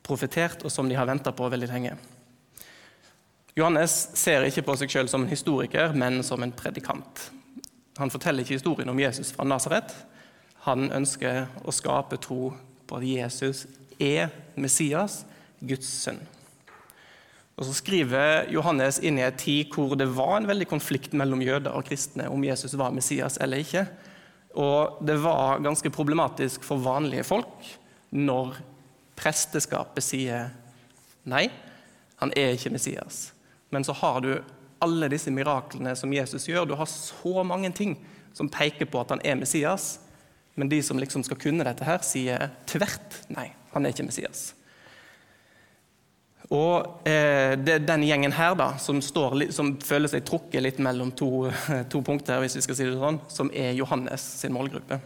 profetert, 0.06 0.62
og 0.64 0.72
som 0.72 0.88
de 0.88 0.96
har 0.96 1.08
venta 1.08 1.32
på 1.34 1.48
veldig 1.52 1.68
lenge. 1.68 1.96
Johannes 3.56 3.92
ser 4.16 4.46
ikke 4.46 4.64
på 4.64 4.76
seg 4.80 4.92
selv 4.92 5.12
som 5.12 5.24
en 5.24 5.32
historiker, 5.32 5.92
men 5.96 6.22
som 6.24 6.42
en 6.44 6.54
predikant. 6.56 7.26
Han 7.96 8.12
forteller 8.12 8.44
ikke 8.44 8.56
historien 8.56 8.92
om 8.92 9.00
Jesus 9.00 9.32
fra 9.32 9.44
Nasaret. 9.48 9.92
Han 10.68 10.90
ønsker 10.92 11.46
å 11.64 11.72
skape 11.72 12.20
tro 12.20 12.50
på 12.86 12.98
at 12.98 13.06
Jesus 13.08 13.64
er 14.00 14.32
Messias, 14.56 15.24
Guds 15.60 15.88
sønn. 16.04 16.20
Og 17.56 17.64
Så 17.64 17.78
skriver 17.78 18.50
Johannes 18.52 19.00
inn 19.00 19.16
i 19.16 19.24
en 19.24 19.36
tid 19.40 19.72
hvor 19.72 19.96
det 19.96 20.10
var 20.12 20.36
en 20.36 20.48
veldig 20.48 20.68
konflikt 20.68 21.16
mellom 21.16 21.40
jøder 21.40 21.72
og 21.72 21.88
kristne 21.88 22.28
om 22.28 22.44
Jesus 22.44 22.76
var 22.76 22.92
Messias 22.92 23.40
eller 23.40 23.64
ikke. 23.64 23.86
Og 24.56 25.00
det 25.04 25.18
var 25.20 25.60
ganske 25.64 25.92
problematisk 25.92 26.64
for 26.64 26.80
vanlige 26.80 27.26
folk 27.28 27.70
når 28.16 28.56
presteskapet 29.16 30.04
sier 30.04 30.50
nei, 31.28 31.46
han 32.20 32.32
er 32.36 32.54
ikke 32.54 32.72
Messias. 32.72 33.30
Men 33.74 33.84
så 33.84 33.92
har 34.00 34.22
du 34.24 34.30
alle 34.84 35.08
disse 35.12 35.32
miraklene 35.32 35.92
som 35.96 36.12
Jesus 36.12 36.48
gjør. 36.48 36.68
Du 36.68 36.76
har 36.78 36.88
så 36.88 37.44
mange 37.44 37.72
ting 37.76 37.96
som 38.36 38.48
peker 38.52 38.88
på 38.88 39.00
at 39.00 39.12
han 39.12 39.24
er 39.24 39.38
Messias. 39.40 39.98
Men 40.56 40.70
de 40.72 40.80
som 40.84 40.98
liksom 41.00 41.24
skal 41.26 41.40
kunne 41.40 41.64
dette, 41.66 41.84
her, 41.84 42.00
sier 42.04 42.50
tvert 42.68 43.20
nei, 43.32 43.50
han 43.74 43.84
er 43.84 43.92
ikke 43.92 44.06
Messias. 44.08 44.50
Og 46.54 47.08
eh, 47.08 47.56
det 47.58 47.72
er 47.74 47.82
den 47.82 48.04
gjengen 48.06 48.34
her 48.36 48.54
da, 48.58 48.68
som, 48.78 49.00
står, 49.02 49.48
som 49.54 49.72
føler 49.82 50.10
seg 50.10 50.22
trukket 50.26 50.62
litt 50.62 50.78
mellom 50.82 51.10
to, 51.18 51.48
to, 51.92 52.02
punkter, 52.06 52.38
hvis 52.42 52.58
vi 52.60 52.64
skal 52.68 52.78
si 52.78 52.86
det 52.86 52.98
sånn, 53.00 53.18
som 53.32 53.50
er 53.50 53.74
Johannes 53.74 54.22
sin 54.42 54.54
målgruppe. 54.54 55.00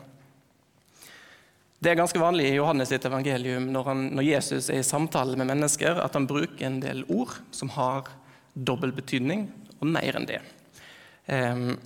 Det 1.81 1.95
er 1.95 1.97
ganske 1.97 2.21
vanlig 2.21 2.51
i 2.51 2.59
Johannes 2.59 2.91
sitt 2.93 3.07
evangelium 3.09 3.71
når, 3.73 3.87
han, 3.89 4.03
når 4.19 4.27
Jesus 4.27 4.69
er 4.69 4.83
i 4.83 4.85
samtale 4.85 5.39
med 5.41 5.49
mennesker, 5.49 6.03
at 6.05 6.19
han 6.19 6.29
bruker 6.29 6.67
en 6.69 6.83
del 6.83 7.07
ord 7.09 7.39
som 7.57 7.73
har 7.73 8.11
dobbel 8.53 8.93
betydning, 8.93 9.47
og 9.81 9.89
mer 9.89 10.19
enn 10.19 10.29
det. 10.29 10.43
Um, 11.25 11.79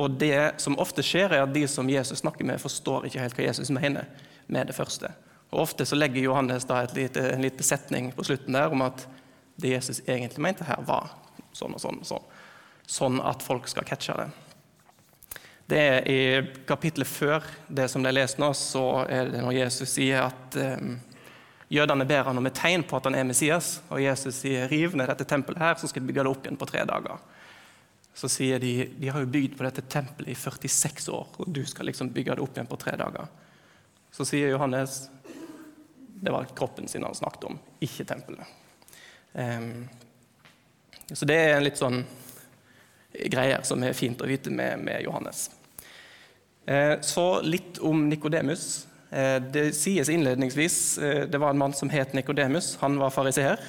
og 0.00 0.14
det 0.16 0.62
som 0.62 0.78
ofte 0.80 1.04
skjer, 1.04 1.34
er 1.34 1.44
at 1.44 1.52
de 1.52 1.66
som 1.68 1.88
Jesus 1.90 2.22
snakker 2.22 2.48
med, 2.48 2.62
forstår 2.62 3.08
ikke 3.08 3.20
helt 3.20 3.36
hva 3.36 3.48
Jesus 3.50 3.72
mener 3.74 4.08
med 4.48 4.70
det 4.70 4.76
første. 4.78 5.10
Og 5.50 5.62
Ofte 5.64 5.86
så 5.88 5.96
legger 5.96 6.22
Johannes 6.22 6.66
da 6.68 6.82
lite, 6.94 7.30
en 7.32 7.42
liten 7.42 7.64
setning 7.64 8.10
på 8.12 8.24
slutten 8.24 8.56
der 8.56 8.72
om 8.72 8.84
at 8.84 9.06
det 9.58 9.72
Jesus 9.72 10.02
egentlig 10.06 10.42
mente 10.44 10.66
her, 10.68 10.82
var 10.86 11.08
sånn 11.56 11.74
og 11.74 11.82
sånn. 11.82 12.02
og 12.02 12.06
sånn. 12.06 12.28
Sånn 12.88 13.18
at 13.20 13.42
folk 13.44 13.68
skal 13.68 13.86
catche 13.88 14.14
det. 14.16 14.28
Det 15.68 15.80
er 15.80 16.06
I 16.08 16.20
kapittelet 16.68 17.08
før 17.08 17.44
det 17.68 17.88
som 17.92 18.06
er 18.06 18.14
lest 18.16 18.38
nå, 18.40 18.52
så 18.56 19.02
er 19.04 19.32
det 19.32 19.42
når 19.44 19.56
Jesus 19.58 19.90
sier 19.98 20.30
at 20.30 20.56
um, 20.56 20.94
jødene 21.68 22.06
ber 22.08 22.30
han 22.30 22.40
om 22.40 22.48
et 22.48 22.56
tegn 22.56 22.86
på 22.88 22.96
at 22.96 23.08
han 23.10 23.18
er 23.18 23.26
Messias. 23.28 23.74
Og 23.90 24.00
Jesus 24.00 24.40
sier 24.40 24.70
riv 24.70 24.96
ned 24.96 25.10
dette 25.12 25.26
tempelet 25.28 25.60
her, 25.60 25.76
så 25.76 25.90
skal 25.90 26.04
de 26.04 26.08
bygge 26.08 26.24
det 26.24 26.32
opp 26.32 26.46
igjen 26.46 26.60
på 26.60 26.70
tre 26.70 26.86
dager. 26.88 27.20
Så 28.16 28.30
sier 28.32 28.62
de 28.62 28.72
de 28.96 29.12
har 29.12 29.20
jo 29.20 29.32
bygd 29.34 29.58
på 29.58 29.66
dette 29.66 29.84
tempelet 29.92 30.32
i 30.32 30.38
46 30.38 31.10
år, 31.12 31.28
og 31.36 31.52
du 31.52 31.60
skal 31.68 31.90
liksom 31.90 32.14
bygge 32.16 32.38
det 32.38 32.46
opp 32.46 32.56
igjen 32.56 32.70
på 32.70 32.80
tre 32.80 32.96
dager. 33.00 33.28
Så 34.14 34.24
sier 34.24 34.54
Johannes 34.54 35.02
det 36.20 36.32
var 36.34 36.48
kroppen 36.56 36.88
sin 36.88 37.04
han 37.06 37.14
snakket 37.14 37.44
om, 37.50 37.58
ikke 37.84 38.06
tempelet. 38.08 38.56
Um, 39.32 39.88
så 41.12 41.28
det 41.28 41.36
er 41.40 41.56
en 41.56 41.64
litt 41.64 41.78
sånn 41.80 42.02
greier 43.32 43.64
som 43.66 43.82
er 43.84 43.96
fint 43.96 44.20
å 44.20 44.28
vite 44.28 44.52
med, 44.52 44.82
med 44.84 45.02
Johannes. 45.06 45.48
Uh, 46.68 47.00
så 47.00 47.40
litt 47.44 47.80
om 47.84 48.08
Nikodemus. 48.10 48.86
Uh, 49.08 49.38
det 49.40 49.70
sies 49.78 50.10
innledningsvis 50.12 50.78
uh, 51.00 51.22
det 51.30 51.40
var 51.40 51.54
en 51.54 51.62
mann 51.62 51.76
som 51.76 51.90
het 51.92 52.12
Nikodemus. 52.16 52.74
Han 52.82 52.98
var 53.00 53.14
fariseer. 53.14 53.62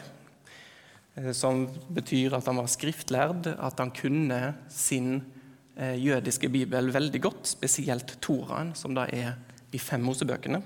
Som 1.36 1.65
betyr 1.91 2.32
at 2.38 2.46
han 2.48 2.56
var 2.62 2.70
skriftlærd, 2.72 3.50
at 3.60 3.79
han 3.82 3.89
kunne 3.91 4.53
sin 4.72 5.18
jødiske 5.75 6.48
bibel 6.53 6.94
veldig 6.96 7.20
godt, 7.25 7.50
spesielt 7.50 8.13
Toraen, 8.24 8.70
som 8.77 8.94
da 8.96 9.03
er 9.12 9.34
de 9.74 9.82
fem 9.84 10.00
Mosebøkene. 10.06 10.62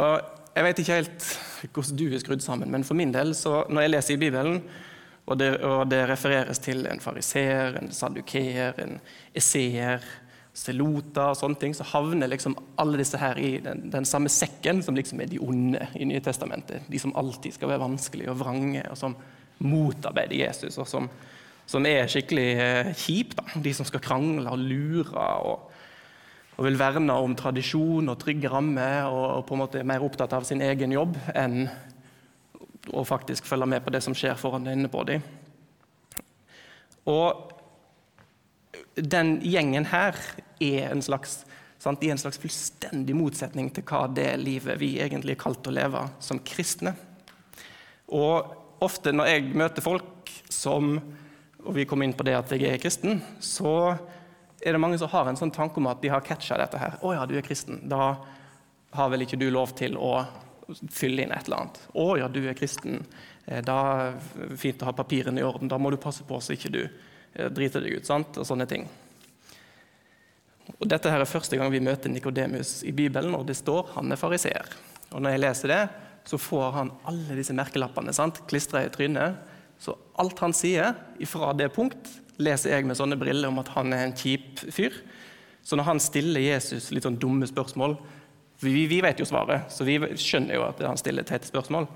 Og 0.00 0.36
Jeg 0.50 0.66
vet 0.66 0.80
ikke 0.82 0.96
helt 0.98 1.26
hvordan 1.70 1.96
du 1.96 2.06
er 2.08 2.22
skrudd 2.22 2.42
sammen, 2.42 2.70
men 2.72 2.84
for 2.84 2.98
min 2.98 3.12
del, 3.14 3.34
så 3.38 3.60
når 3.70 3.84
jeg 3.84 3.90
leser 3.92 4.14
i 4.16 4.18
Bibelen, 4.18 4.56
og 5.30 5.38
det, 5.38 5.50
og 5.62 5.84
det 5.86 6.00
refereres 6.10 6.58
til 6.58 6.88
en 6.90 7.00
fariseer, 7.00 7.76
en 7.78 7.92
sadukeer, 7.94 8.80
en 8.82 8.96
esseer, 9.36 10.02
selota 10.56 11.28
og 11.30 11.38
sånne 11.38 11.60
ting, 11.60 11.76
så 11.76 11.86
havner 11.92 12.32
liksom 12.32 12.56
alle 12.82 12.98
disse 12.98 13.20
her 13.20 13.38
i 13.38 13.52
den, 13.62 13.86
den, 13.92 14.08
samme 14.08 14.32
sekken 14.32 14.82
som 14.82 14.98
liksom 14.98 15.22
er 15.22 15.30
de 15.30 15.38
onde 15.38 15.86
i 15.94 16.08
Nye 16.08 16.22
Testamentet. 16.24 16.88
De 16.90 16.98
som 16.98 17.14
alltid 17.16 17.54
skal 17.54 17.70
være 17.70 17.84
vanskelige 17.84 18.32
og 18.32 18.40
vrange, 18.42 18.82
og 18.90 18.98
som 18.98 19.14
motarbeider 19.62 20.40
Jesus, 20.40 20.80
og 20.82 20.88
som, 20.90 21.06
som 21.70 21.86
er 21.86 22.10
skikkelig 22.10 22.48
eh, 22.58 22.92
kjip. 22.98 23.38
Da. 23.38 23.46
De 23.62 23.76
som 23.76 23.86
skal 23.86 24.02
krangle 24.02 24.50
og 24.50 24.58
lure 24.58 25.30
og 25.46 25.69
og 26.60 26.66
vil 26.66 26.76
verne 26.76 27.14
om 27.16 27.32
tradisjon 27.32 28.12
og 28.12 28.18
trygge 28.20 28.50
rammer 28.52 29.06
og, 29.08 29.46
på 29.48 29.56
en 29.56 29.60
måte 29.62 29.78
er 29.80 29.86
mer 29.88 30.02
opptatt 30.04 30.34
av 30.36 30.44
sin 30.44 30.60
egen 30.60 30.92
jobb 30.92 31.14
enn 31.32 31.62
å 32.92 33.04
faktisk 33.08 33.48
følge 33.48 33.68
med 33.72 33.80
på 33.80 33.94
det 33.94 34.02
som 34.04 34.12
skjer 34.16 34.36
foran 34.36 34.68
øynene 34.68 34.90
på 34.92 35.06
dem. 35.08 35.24
Og 37.08 37.48
den 39.00 39.38
gjengen 39.40 39.88
her 39.88 40.20
er 40.60 40.90
en 40.90 41.00
slags, 41.00 41.46
sant, 41.80 42.04
er 42.04 42.12
en 42.12 42.20
slags 42.20 42.40
fullstendig 42.42 43.16
motsetning 43.16 43.72
til 43.72 43.88
hva 43.88 44.04
det 44.12 44.28
livet 44.44 44.76
vi 44.84 44.98
egentlig 45.00 45.38
er 45.38 45.42
kalt 45.46 45.64
å 45.64 45.72
leve 45.72 46.04
som 46.20 46.44
kristne. 46.44 46.92
Og 48.12 48.84
ofte 48.84 49.16
når 49.16 49.32
jeg 49.32 49.50
møter 49.56 49.84
folk 49.84 50.28
som 50.50 50.98
Og 51.60 51.74
vi 51.76 51.84
kom 51.84 52.00
inn 52.00 52.14
på 52.16 52.24
det 52.24 52.32
at 52.32 52.52
jeg 52.54 52.64
er 52.64 52.78
kristen, 52.80 53.18
så 53.44 53.92
er 54.60 54.76
det 54.76 54.82
mange 54.82 54.98
som 55.00 55.08
har 55.08 55.28
en 55.28 55.38
sånn 55.38 55.52
tanke 55.54 55.80
om 55.80 55.88
at 55.90 56.02
de 56.02 56.10
har 56.12 56.24
catcha 56.24 56.58
dette 56.60 56.78
her. 56.78 56.98
'Å 57.00 57.14
ja, 57.14 57.26
du 57.26 57.36
er 57.38 57.46
kristen. 57.46 57.80
Da 57.88 58.16
har 58.92 59.10
vel 59.10 59.24
ikke 59.24 59.38
du 59.40 59.50
lov 59.50 59.74
til 59.78 59.96
å 59.96 60.26
fylle 60.90 61.24
inn 61.24 61.32
et 61.32 61.46
eller 61.46 61.64
annet.' 61.64 61.80
'Å 61.94 62.18
ja, 62.18 62.28
du 62.28 62.42
er 62.48 62.58
kristen. 62.58 63.04
Eh, 63.46 63.62
da 63.64 63.78
er 63.90 64.18
det 64.48 64.58
fint 64.60 64.82
å 64.82 64.90
ha 64.90 64.92
papirene 64.96 65.40
i 65.40 65.46
orden. 65.46 65.68
Da 65.68 65.78
må 65.78 65.90
du 65.90 65.96
passe 65.96 66.26
på 66.26 66.40
så 66.40 66.52
ikke 66.52 66.72
du 66.72 66.82
eh, 66.84 67.48
driter 67.48 67.80
deg 67.80 68.00
ut.' 68.00 68.06
sant? 68.06 68.36
Og 68.36 68.46
sånne 68.46 68.68
ting. 68.68 68.88
Og 70.78 70.86
Dette 70.88 71.10
her 71.10 71.20
er 71.20 71.28
første 71.28 71.56
gang 71.56 71.72
vi 71.72 71.82
møter 71.82 72.12
Nikodemus 72.12 72.82
i 72.86 72.92
Bibelen, 72.92 73.34
og 73.34 73.46
det 73.48 73.56
står 73.58 73.94
han 73.96 74.12
er 74.12 74.20
fariseer. 74.20 74.68
Og 75.10 75.22
når 75.22 75.34
jeg 75.34 75.42
leser 75.42 75.72
det, 75.72 75.82
så 76.24 76.38
får 76.38 76.72
han 76.76 76.92
alle 77.08 77.36
disse 77.38 77.54
merkelappene 77.56 78.12
klistra 78.46 78.84
i 78.84 78.92
trynet. 78.92 79.40
Så 79.80 79.96
alt 80.20 80.38
han 80.44 80.52
sier 80.52 80.94
ifra 81.18 81.54
det 81.56 81.70
punkt, 81.74 82.10
leser 82.40 82.74
jeg 82.74 82.88
med 82.88 82.98
sånne 82.98 83.18
briller 83.20 83.52
om 83.52 83.60
at 83.62 83.72
han 83.76 83.92
er 83.92 84.06
en 84.06 84.16
kjip 84.16 84.64
fyr. 84.72 84.96
Så 85.62 85.76
når 85.76 85.90
han 85.90 86.00
stiller 86.00 86.40
Jesus 86.40 86.88
litt 86.94 87.04
sånn 87.04 87.20
dumme 87.20 87.48
spørsmål 87.48 87.98
vi, 88.60 88.86
vi 88.86 89.00
vet 89.00 89.20
jo 89.20 89.24
svaret, 89.24 89.72
så 89.72 89.84
vi 89.88 89.96
skjønner 90.20 90.54
jo 90.58 90.64
at 90.66 90.80
han 90.84 90.98
stiller 91.00 91.24
teite 91.24 91.48
spørsmål. 91.48 91.86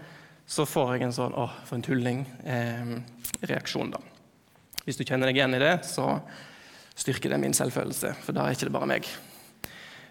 Så 0.46 0.64
får 0.68 0.94
jeg 0.94 1.02
en 1.06 1.16
sånn 1.16 1.34
'Å, 1.36 1.48
for 1.64 1.74
en 1.76 1.84
tulling'-reaksjon, 1.84 3.88
eh, 3.88 3.92
da. 3.92 3.98
Hvis 4.84 4.96
du 4.96 5.04
kjenner 5.04 5.26
deg 5.28 5.36
igjen 5.36 5.54
i 5.54 5.58
det, 5.58 5.84
så 5.84 6.20
styrker 6.96 7.30
det 7.30 7.40
min 7.40 7.52
selvfølelse, 7.52 8.14
for 8.24 8.32
da 8.32 8.46
er 8.46 8.52
ikke 8.52 8.68
det 8.68 8.72
bare 8.72 8.86
meg. 8.86 9.06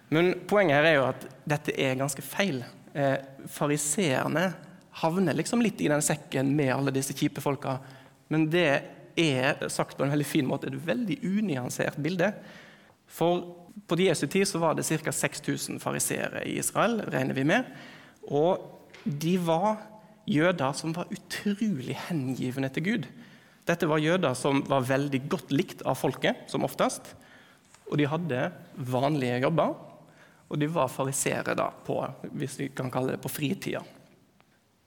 Men 0.09 0.33
poenget 0.45 0.75
her 0.77 0.85
er 0.85 0.95
jo 0.95 1.09
at 1.09 1.25
dette 1.47 1.79
er 1.79 1.95
ganske 1.95 2.21
feil. 2.21 2.63
Eh, 2.93 3.17
Fariseerne 3.47 4.53
havner 4.91 5.33
liksom 5.33 5.61
litt 5.61 5.81
i 5.81 5.89
den 5.89 6.01
sekken 6.01 6.55
med 6.55 6.73
alle 6.73 6.91
disse 6.91 7.13
kjipe 7.13 7.41
folka. 7.41 7.79
Men 8.29 8.49
det 8.49 8.83
er 9.19 9.67
sagt 9.71 9.97
på 9.97 10.05
en 10.05 10.13
veldig 10.13 10.27
fin 10.27 10.47
måte, 10.47 10.69
et 10.69 10.87
veldig 10.87 11.19
unyansert 11.27 11.99
bilde. 12.01 12.31
For 13.09 13.43
på 13.89 13.97
Jesu 13.99 14.27
tid 14.27 14.47
så 14.47 14.61
var 14.61 14.77
det 14.77 14.85
ca. 14.85 15.11
6000 15.11 15.81
fariseere 15.81 16.43
i 16.49 16.57
Israel, 16.61 17.01
regner 17.13 17.37
vi 17.37 17.45
med. 17.47 17.69
Og 18.29 18.61
de 19.03 19.37
var 19.41 19.81
jøder 20.29 20.75
som 20.77 20.93
var 20.95 21.11
utrolig 21.11 21.97
hengivne 22.07 22.69
til 22.73 22.85
Gud. 22.85 23.07
Dette 23.67 23.87
var 23.87 24.01
jøder 24.03 24.35
som 24.37 24.61
var 24.67 24.85
veldig 24.87 25.23
godt 25.31 25.51
likt 25.55 25.83
av 25.87 25.97
folket, 25.99 26.45
som 26.51 26.65
oftest. 26.67 27.13
Og 27.89 27.97
de 27.99 28.07
hadde 28.07 28.45
vanlige 28.75 29.41
jobber. 29.43 29.75
Og 30.51 30.59
de 30.59 30.69
var 30.69 30.91
fariseere 30.91 31.55
da 31.57 31.69
på, 31.85 31.97
hvis 32.37 32.59
vi 32.59 32.69
kan 32.75 32.91
kalle 32.93 33.15
det 33.15 33.23
på 33.23 33.31
fritida. 33.31 33.81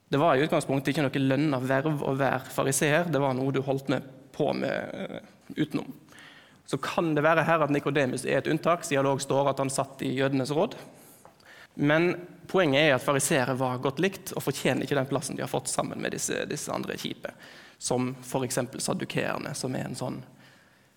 Det 0.09 0.19
var 0.21 0.35
i 0.35 0.43
utgangspunktet 0.45 0.93
ikke 0.93 1.03
noe 1.03 1.23
lønna 1.23 1.59
verv 1.59 2.03
å 2.07 2.13
være 2.15 2.53
fariseer, 2.53 3.09
det 3.11 3.19
var 3.19 3.35
noe 3.35 3.51
du 3.51 3.59
holdt 3.65 3.89
med 3.91 4.05
på 4.35 4.53
med 4.55 5.19
utenom. 5.55 5.89
Så 6.67 6.77
kan 6.83 7.13
det 7.15 7.23
være 7.23 7.43
her 7.47 7.63
at 7.63 7.71
Nikodemus 7.71 8.25
er 8.27 8.41
et 8.41 8.47
unntak, 8.51 8.83
siden 8.83 9.05
det 9.05 9.11
også 9.11 9.29
står 9.29 9.51
at 9.51 9.61
han 9.63 9.71
satt 9.71 10.03
i 10.03 10.13
jødenes 10.17 10.51
råd. 10.55 10.75
Men 11.79 12.09
poenget 12.49 12.81
er 12.81 12.95
at 12.95 13.05
fariseere 13.05 13.55
var 13.59 13.79
godt 13.83 14.01
likt 14.03 14.33
og 14.35 14.43
fortjener 14.43 14.83
ikke 14.83 14.97
den 14.97 15.09
plassen 15.09 15.37
de 15.37 15.45
har 15.45 15.51
fått 15.51 15.71
sammen 15.71 16.01
med 16.03 16.15
disse, 16.15 16.41
disse 16.49 16.71
andre 16.73 16.97
kjipe, 16.99 17.31
som 17.77 18.13
f.eks. 18.23 18.59
sadukeerne, 18.83 19.53
som 19.55 19.75
er 19.77 19.87
en 19.87 19.95
sånn 19.95 20.21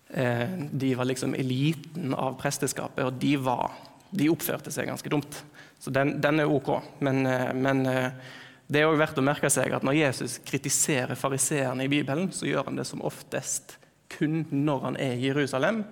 eh, 0.09 0.47
De 0.71 0.93
var 0.97 1.07
liksom 1.07 1.35
eliten 1.37 2.15
av 2.17 2.39
presteskapet, 2.41 3.05
og 3.05 3.19
de, 3.21 3.35
var, 3.39 3.75
de 4.09 4.31
oppførte 4.33 4.73
seg 4.73 4.89
ganske 4.89 5.11
dumt. 5.13 5.43
Så 5.79 5.93
den, 5.93 6.17
den 6.21 6.41
er 6.41 6.51
ok. 6.51 6.73
Men, 6.99 7.23
eh, 7.29 7.51
men 7.55 7.85
eh, 7.89 8.09
det 8.71 8.79
er 8.79 8.87
også 8.87 9.01
verdt 9.01 9.19
å 9.19 9.25
merke 9.25 9.49
seg 9.51 9.73
at 9.75 9.83
Når 9.83 9.97
Jesus 9.97 10.37
kritiserer 10.47 11.19
fariseerne 11.19 11.83
i 11.83 11.91
Bibelen, 11.91 12.29
så 12.31 12.47
gjør 12.47 12.69
han 12.69 12.77
det 12.79 12.87
som 12.87 13.03
oftest 13.03 13.75
kun 14.11 14.45
når 14.51 14.85
han 14.85 14.99
er 14.99 15.17
i 15.17 15.25
Jerusalem. 15.27 15.83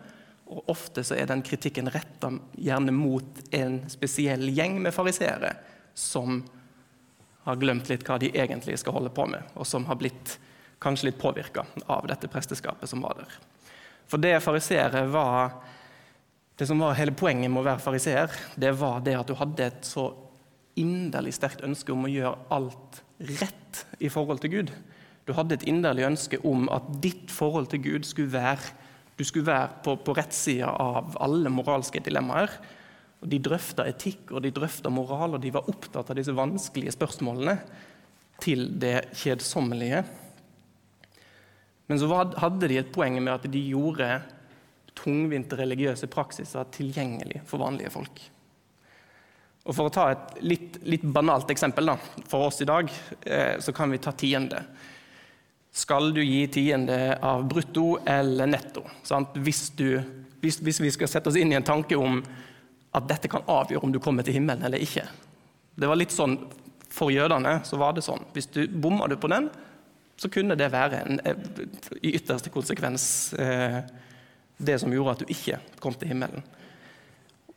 Og 0.50 0.72
Ofte 0.72 1.04
så 1.04 1.18
er 1.20 1.28
den 1.28 1.44
kritikken 1.46 1.92
retta 1.92 2.32
gjerne 2.56 2.94
mot 2.96 3.42
en 3.56 3.82
spesiell 3.92 4.48
gjeng 4.56 4.80
med 4.82 4.96
fariseere 4.96 5.52
som 5.94 6.40
har 7.44 7.60
glemt 7.60 7.92
litt 7.92 8.06
hva 8.08 8.18
de 8.22 8.32
egentlig 8.32 8.78
skal 8.80 8.96
holde 8.96 9.12
på 9.16 9.26
med, 9.28 9.44
og 9.60 9.68
som 9.68 9.86
har 9.90 10.00
blitt 10.00 10.38
kanskje 10.80 11.10
litt 11.10 11.20
påvirka 11.20 11.66
av 11.92 12.08
dette 12.08 12.32
presteskapet 12.32 12.90
som 12.90 13.04
var 13.04 13.20
der. 13.20 13.36
For 14.08 14.22
det 14.22 14.38
fariseere 14.44 15.04
var 15.12 15.52
Det 16.60 16.68
som 16.68 16.82
var 16.84 16.98
hele 16.98 17.14
poenget 17.16 17.48
med 17.48 17.62
å 17.62 17.70
være 17.70 17.80
fariseer, 17.80 18.34
det 18.60 18.74
var 18.76 18.98
det 19.00 19.14
at 19.16 19.30
du 19.30 19.32
hadde 19.40 19.64
et 19.64 19.86
så 19.88 20.10
inderlig 20.80 21.36
sterkt 21.38 21.64
ønske 21.66 21.94
om 21.94 22.08
å 22.08 22.12
gjøre 22.12 22.38
alt 22.56 23.02
rett 23.40 23.84
i 24.00 24.10
forhold 24.12 24.42
til 24.44 24.54
Gud. 24.54 24.74
Du 25.28 25.36
hadde 25.38 25.60
et 25.60 25.68
inderlig 25.70 26.08
ønske 26.08 26.40
om 26.48 26.70
at 26.74 26.88
ditt 27.04 27.30
forhold 27.32 27.70
til 27.74 27.84
Gud 27.86 28.08
skulle 28.08 28.34
være 28.34 28.76
du 29.20 29.26
skulle 29.28 29.50
være 29.50 29.82
på, 29.84 29.98
på 30.00 30.14
rettsida 30.16 30.70
av 30.80 31.18
alle 31.20 31.52
moralske 31.52 32.00
dilemmaer. 32.00 32.54
Og 33.20 33.28
De 33.28 33.42
drøfta 33.44 33.84
etikk 33.90 34.32
og 34.32 34.46
de 34.46 34.54
drøfta 34.56 34.92
moral, 34.94 35.36
og 35.36 35.44
de 35.44 35.52
var 35.52 35.68
opptatt 35.68 36.14
av 36.14 36.16
disse 36.16 36.36
vanskelige 36.36 36.96
spørsmålene. 36.96 37.60
til 38.40 38.70
det 38.80 39.10
kjedsommelige. 39.20 40.06
Men 41.92 42.00
så 42.00 42.08
hadde 42.40 42.70
de 42.72 42.78
et 42.80 42.92
poeng 42.96 43.18
med 43.20 43.34
at 43.34 43.48
de 43.52 43.60
gjorde 43.68 44.08
tungvinte 44.96 45.58
religiøse 45.60 46.08
praksiser 46.08 46.70
tilgjengelig 46.72 47.42
for 47.44 47.60
vanlige 47.60 47.92
folk. 47.92 48.22
Og 49.70 49.76
For 49.78 49.86
å 49.86 49.94
ta 49.94 50.08
et 50.10 50.40
litt, 50.42 50.80
litt 50.90 51.04
banalt 51.06 51.52
eksempel 51.54 51.92
da, 51.92 51.98
for 52.30 52.48
oss 52.48 52.58
i 52.64 52.68
dag, 52.68 52.90
eh, 53.22 53.60
så 53.62 53.74
kan 53.76 53.92
vi 53.94 54.02
ta 54.02 54.16
tiende. 54.18 54.64
Skal 55.70 56.10
du 56.16 56.24
gi 56.24 56.48
tiende 56.50 57.20
av 57.22 57.46
brutto 57.46 58.00
eller 58.02 58.50
netto? 58.50 58.82
Hvis, 59.38 59.68
du, 59.78 60.00
hvis, 60.42 60.58
hvis, 60.66 60.82
vi 60.82 60.92
skal 60.96 61.12
sette 61.12 61.30
oss 61.30 61.38
inn 61.38 61.54
i 61.54 61.60
en 61.60 61.68
tanke 61.68 61.98
om 62.00 62.18
at 62.98 63.06
dette 63.12 63.30
kan 63.30 63.46
avgjøre 63.46 63.86
om 63.86 63.94
du 63.94 64.02
kommer 64.02 64.26
til 64.26 64.40
himmelen 64.40 64.66
eller 64.66 64.82
ikke. 64.82 65.06
Det 65.78 65.88
var 65.88 66.00
litt 66.00 66.16
sånn 66.16 66.40
For 66.90 67.14
jødene 67.14 67.60
så 67.70 67.78
var 67.78 67.94
det 67.94 68.02
sånn. 68.02 68.24
Hvis 68.34 68.50
du 68.50 68.64
bomma 68.66 69.06
på 69.14 69.30
den, 69.30 69.52
så 70.18 70.32
kunne 70.34 70.58
det 70.58 70.72
være 70.74 71.04
en, 71.06 71.20
eh, 71.22 71.38
i 72.02 72.16
ytterste 72.18 72.50
konsekvens 72.50 73.36
eh, 73.38 73.84
det 74.58 74.80
som 74.82 74.92
gjorde 74.92 75.12
at 75.14 75.22
du 75.22 75.30
ikke 75.30 75.60
kom 75.80 75.94
til 75.94 76.10
himmelen. 76.10 76.42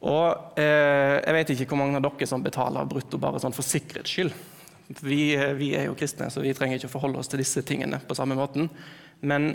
Og 0.02 0.58
eh, 0.58 1.18
Jeg 1.22 1.34
vet 1.36 1.52
ikke 1.54 1.70
hvor 1.72 1.82
mange 1.84 2.00
av 2.00 2.06
dere 2.06 2.26
som 2.26 2.42
betaler 2.42 2.88
brutto 2.90 3.20
bare 3.22 3.40
sånn 3.42 3.54
for 3.54 3.66
sikkerhets 3.66 4.10
skyld. 4.16 4.32
Vi, 5.00 5.20
eh, 5.36 5.52
vi, 5.58 5.72
er 5.78 5.86
jo 5.86 5.98
kristne, 5.98 6.30
så 6.30 6.42
vi 6.42 6.54
trenger 6.56 6.80
ikke 6.80 6.90
å 6.90 6.96
forholde 6.96 7.22
oss 7.22 7.30
til 7.30 7.42
disse 7.42 7.62
tingene 7.66 8.00
på 8.02 8.16
samme 8.18 8.36
måten. 8.38 8.66
Men 9.22 9.54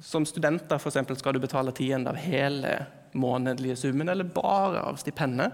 som 0.00 0.24
studenter 0.26 0.80
for 0.80 0.90
eksempel, 0.90 1.18
skal 1.18 1.36
du 1.36 1.42
betale 1.42 1.74
tiende 1.76 2.12
av 2.12 2.20
hele 2.22 2.78
månedlige 3.18 3.76
summen, 3.76 4.08
eller 4.08 4.24
bare 4.24 4.82
av 4.88 4.98
stipendet. 5.00 5.52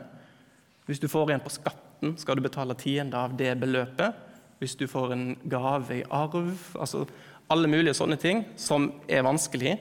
Hvis 0.87 1.00
du 1.00 1.09
får 1.09 1.33
en 1.33 1.43
på 1.45 1.52
skatten, 1.52 2.16
skal 2.21 2.37
du 2.37 2.45
betale 2.45 2.76
tiende 2.78 3.19
av 3.19 3.37
det 3.38 3.54
beløpet. 3.61 4.16
Hvis 4.61 4.76
du 4.78 4.87
får 4.88 5.12
en 5.12 5.28
gave 5.50 6.00
i 6.00 6.04
arv. 6.11 6.52
altså 6.78 7.07
Alle 7.50 7.69
mulige 7.69 7.97
sånne 7.97 8.16
ting 8.21 8.45
som 8.57 8.93
er 9.09 9.25
vanskelig. 9.25 9.78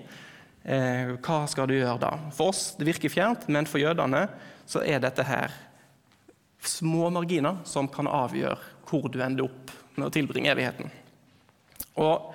Eh, 0.63 1.13
hva 1.19 1.43
skal 1.51 1.67
du 1.67 1.75
gjøre 1.75 1.99
da? 1.99 2.13
For 2.35 2.53
oss 2.53 2.73
det 2.79 2.87
virker 2.87 3.11
fjernt, 3.11 3.47
men 3.51 3.67
for 3.67 3.83
jødene 3.83 4.25
så 4.69 4.83
er 4.87 5.01
dette 5.03 5.25
her 5.27 5.51
små 6.63 7.09
marginer 7.11 7.59
som 7.67 7.89
kan 7.91 8.07
avgjøre 8.07 8.55
hvor 8.87 9.09
du 9.11 9.19
ender 9.23 9.49
opp 9.49 9.73
med 9.97 10.07
å 10.07 10.13
tilbringe 10.13 10.53
evigheten. 10.53 10.91
Og 11.99 12.31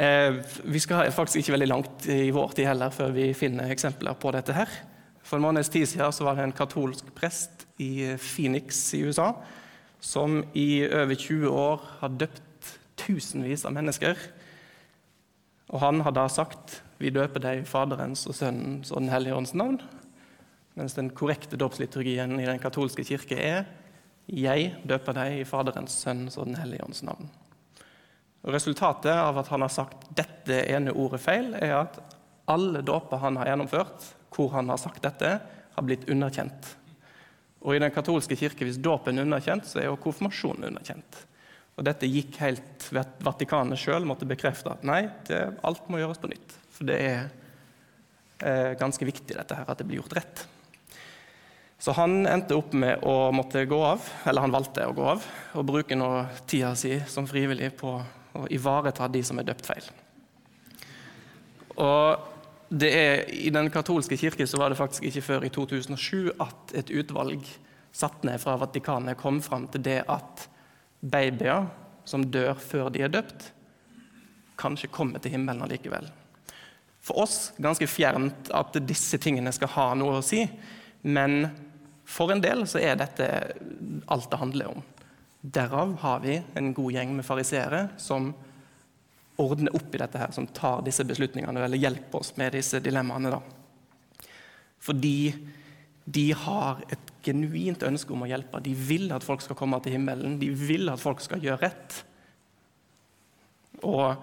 eh, 0.00 0.40
Vi 0.64 0.80
skal 0.82 1.12
faktisk 1.12 1.42
ikke 1.42 1.56
veldig 1.58 1.68
langt 1.68 2.08
i 2.10 2.30
vår 2.32 2.56
tid 2.56 2.70
heller 2.70 2.94
før 2.94 3.12
vi 3.14 3.32
finner 3.36 3.72
eksempler 3.72 4.16
på 4.16 4.32
dette. 4.32 4.56
her. 4.56 4.70
For 5.22 5.36
en 5.36 5.44
måneds 5.44 5.70
tid 5.72 5.86
siden 5.86 6.12
så 6.12 6.24
var 6.24 6.36
det 6.36 6.48
en 6.48 6.56
katolsk 6.56 7.12
prest 7.14 7.66
i 7.78 8.16
Phoenix 8.16 8.94
i 8.96 9.04
USA 9.04 9.34
som 10.02 10.40
i 10.58 10.82
over 10.88 11.14
20 11.14 11.48
år 11.48 11.84
har 12.00 12.16
døpt 12.18 12.72
tusenvis 12.98 13.64
av 13.64 13.74
mennesker. 13.76 14.18
Og 15.70 15.80
han 15.80 16.02
har 16.02 16.14
da 16.16 16.26
sagt 16.28 16.80
vi 17.02 17.10
døper 17.14 17.42
deg 17.42 17.62
i 17.62 17.68
Faderens 17.68 18.24
og 18.30 18.36
Sønnens 18.38 18.92
og 18.94 19.02
Den 19.02 19.12
hellige 19.12 19.36
ånds 19.36 19.54
navn. 19.58 19.80
Mens 20.78 20.94
den 20.96 21.10
korrekte 21.12 21.58
dåpsliturgien 21.60 22.38
i 22.40 22.48
den 22.48 22.62
katolske 22.62 23.04
kirke 23.04 23.36
er 23.36 23.66
jeg 24.30 24.70
døper 24.86 25.16
deg 25.18 25.40
i 25.40 25.46
Faderens, 25.48 25.96
Sønnens 26.04 26.38
og 26.38 26.46
Den 26.46 26.60
hellige 26.60 26.84
ånds 26.86 27.02
navn. 27.04 27.26
Og 28.42 28.54
Resultatet 28.54 29.12
av 29.12 29.38
at 29.38 29.50
han 29.52 29.64
har 29.66 29.72
sagt 29.72 30.06
dette 30.18 30.62
ene 30.70 30.94
ordet 30.94 31.20
feil, 31.22 31.52
er 31.58 31.74
at 31.82 31.98
alle 32.50 32.82
dåper 32.86 33.20
han 33.22 33.36
har 33.38 33.52
gjennomført, 33.52 34.06
hvor 34.34 34.54
han 34.54 34.70
har 34.72 34.80
sagt 34.80 35.02
dette, 35.04 35.34
har 35.72 35.86
blitt 35.86 36.08
underkjent. 36.10 36.72
Og 37.62 37.76
I 37.76 37.82
den 37.82 37.94
katolske 37.94 38.38
kirke, 38.38 38.66
hvis 38.66 38.80
dåpen 38.82 39.18
er 39.18 39.26
underkjent, 39.26 39.68
så 39.68 39.82
er 39.82 39.90
jo 39.90 40.00
konfirmasjonen 40.02 40.70
underkjent. 40.72 41.20
Og 41.78 41.86
Dette 41.86 42.10
gikk 42.10 42.36
helt 42.42 42.88
Vatikanet 42.92 43.80
sjøl 43.80 44.04
måtte 44.08 44.28
bekrefte 44.28 44.74
at 44.74 44.82
nei, 44.86 45.06
det, 45.28 45.44
alt 45.64 45.86
må 45.88 46.02
gjøres 46.02 46.20
på 46.20 46.30
nytt. 46.32 46.58
For 46.72 46.88
det 46.88 46.98
er 47.04 47.20
eh, 48.42 48.72
ganske 48.80 49.06
viktig 49.06 49.36
dette 49.36 49.58
her, 49.58 49.68
at 49.68 49.80
det 49.80 49.86
blir 49.88 50.00
gjort 50.00 50.16
rett. 50.18 50.44
Så 51.82 51.94
han 51.98 52.20
endte 52.30 52.54
opp 52.54 52.74
med 52.78 53.02
å 53.02 53.32
måtte 53.34 53.64
gå 53.66 53.78
av, 53.82 54.04
eller 54.28 54.44
han 54.44 54.54
valgte 54.54 54.86
å 54.86 54.94
gå 54.94 55.06
av, 55.16 55.24
og 55.58 55.66
bruke 55.66 55.98
nå 55.98 56.10
tida 56.46 56.76
si 56.78 56.94
som 57.10 57.26
frivillig 57.26 57.72
på 57.80 57.96
å 58.38 58.44
ivareta 58.54 59.08
de 59.10 59.22
som 59.26 59.40
er 59.42 59.48
døpt 59.48 59.66
feil. 59.66 59.88
Og 61.82 62.78
er, 62.86 63.26
I 63.34 63.50
den 63.52 63.68
katolske 63.74 64.16
kirke 64.16 64.46
så 64.46 64.60
var 64.62 64.70
det 64.70 64.78
faktisk 64.78 65.08
ikke 65.10 65.24
før 65.26 65.48
i 65.48 65.50
2007 65.52 66.30
at 66.40 66.76
et 66.78 66.94
utvalg 66.94 67.50
satt 67.92 68.22
ned 68.24 68.40
fra 68.40 68.54
Vatikanet 68.62 69.18
kom 69.20 69.42
fram 69.44 69.66
til 69.72 69.82
det 69.84 69.98
at 70.08 70.46
babyer 71.02 71.66
som 72.08 72.24
dør 72.30 72.54
før 72.62 72.94
de 72.94 73.02
er 73.04 73.12
døpt, 73.12 73.50
kanskje 74.60 74.94
kommer 74.94 75.18
til 75.18 75.34
himmelen 75.34 75.66
allikevel 75.66 76.06
for 77.02 77.24
oss 77.24 77.52
ganske 77.58 77.86
fjernt 77.90 78.50
at 78.54 78.78
disse 78.86 79.18
tingene 79.22 79.52
skal 79.54 79.72
ha 79.74 79.88
noe 79.98 80.20
å 80.20 80.24
si. 80.24 80.44
Men 81.02 81.48
for 82.06 82.30
en 82.30 82.42
del 82.42 82.64
så 82.70 82.78
er 82.82 82.98
dette 83.00 83.28
alt 84.12 84.30
det 84.30 84.40
handler 84.40 84.70
om. 84.70 84.84
Derav 85.42 85.96
har 86.04 86.20
vi 86.22 86.36
en 86.54 86.70
god 86.76 86.94
gjeng 86.94 87.16
med 87.16 87.26
fariseere 87.26 87.88
som 87.98 88.30
ordner 89.42 89.74
opp 89.74 89.94
i 89.94 89.98
dette, 89.98 90.20
her, 90.20 90.30
som 90.30 90.46
tar 90.46 90.84
disse 90.86 91.02
beslutningene 91.08 91.64
eller 91.64 91.80
hjelper 91.80 92.20
oss 92.20 92.36
med 92.38 92.54
disse 92.54 92.78
dilemmaene. 92.84 93.32
Da. 93.34 94.28
Fordi 94.82 95.32
de 96.04 96.26
har 96.44 96.84
et 96.92 97.10
genuint 97.22 97.82
ønske 97.86 98.14
om 98.14 98.22
å 98.22 98.30
hjelpe. 98.30 98.62
De 98.62 98.74
vil 98.74 99.10
at 99.14 99.26
folk 99.26 99.42
skal 99.42 99.58
komme 99.58 99.78
til 99.82 99.96
himmelen. 99.96 100.38
De 100.38 100.50
vil 100.54 100.90
at 100.92 101.02
folk 101.02 101.22
skal 101.22 101.42
gjøre 101.42 101.62
rett. 101.62 101.98
Og 103.86 104.22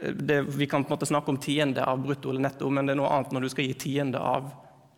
det, 0.00 0.40
Vi 0.42 0.66
kan 0.66 0.84
på 0.84 0.92
en 0.92 0.96
måte 0.96 1.06
snakke 1.06 1.30
om 1.30 1.38
tiende 1.38 1.84
av 1.84 2.00
brutto 2.02 2.30
eller 2.30 2.48
netto, 2.48 2.70
men 2.70 2.86
det 2.86 2.94
er 2.94 3.00
noe 3.02 3.12
annet 3.12 3.32
når 3.32 3.46
du 3.46 3.52
skal 3.52 3.68
gi 3.68 3.74
tiende 3.86 4.20
av 4.20 4.50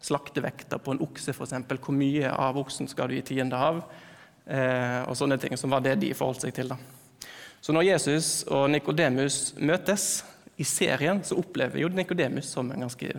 slaktevekta 0.05 0.79
på 0.79 0.95
en 0.95 1.01
okse, 1.05 1.33
f.eks. 1.33 1.55
Hvor 1.81 1.97
mye 1.97 2.31
av 2.31 2.59
oksen 2.61 2.89
skal 2.91 3.09
du 3.09 3.17
gi 3.17 3.25
tiende 3.35 3.59
av? 3.59 3.81
Eh, 4.45 5.01
og 5.09 5.17
sånne 5.17 5.39
ting, 5.41 5.57
som 5.57 5.73
var 5.73 5.85
det 5.85 5.97
de 6.03 6.13
forholdt 6.17 6.45
seg 6.45 6.55
til. 6.57 6.75
da. 6.75 6.79
Så 7.65 7.73
når 7.73 7.89
Jesus 7.89 8.45
og 8.53 8.69
Nikodemus 8.71 9.55
møtes 9.57 10.25
i 10.61 10.67
serien, 10.69 11.23
så 11.25 11.39
opplever 11.41 11.81
jo 11.81 11.89
Nikodemus 11.89 12.51
som 12.53 12.71
en 12.71 12.85
ganske 12.85 13.15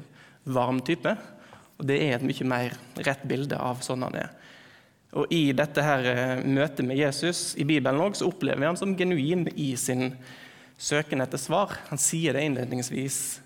varm 0.45 0.81
type. 0.85 1.15
Og 1.79 1.87
det 1.89 1.97
er 2.05 2.19
et 2.19 2.25
mye 2.25 2.47
mer 2.47 2.75
rett 3.07 3.25
bilde 3.27 3.57
av 3.59 3.81
sånn 3.83 4.05
han 4.05 4.19
er. 4.21 4.33
Og 5.15 5.31
I 5.33 5.49
dette 5.55 5.83
her 5.83 6.07
eh, 6.11 6.45
møtet 6.45 6.85
med 6.85 6.99
Jesus 6.99 7.53
i 7.57 7.65
Bibelen 7.67 8.01
også, 8.03 8.21
så 8.21 8.29
opplever 8.29 8.61
vi 8.61 8.69
han 8.69 8.79
som 8.79 8.95
genuin 8.99 9.47
i 9.55 9.73
sin 9.79 10.11
søken 10.77 11.23
etter 11.23 11.41
svar. 11.41 11.73
Han 11.89 12.01
sier 12.01 12.35
det 12.35 12.43
innledningsvis. 12.45 13.41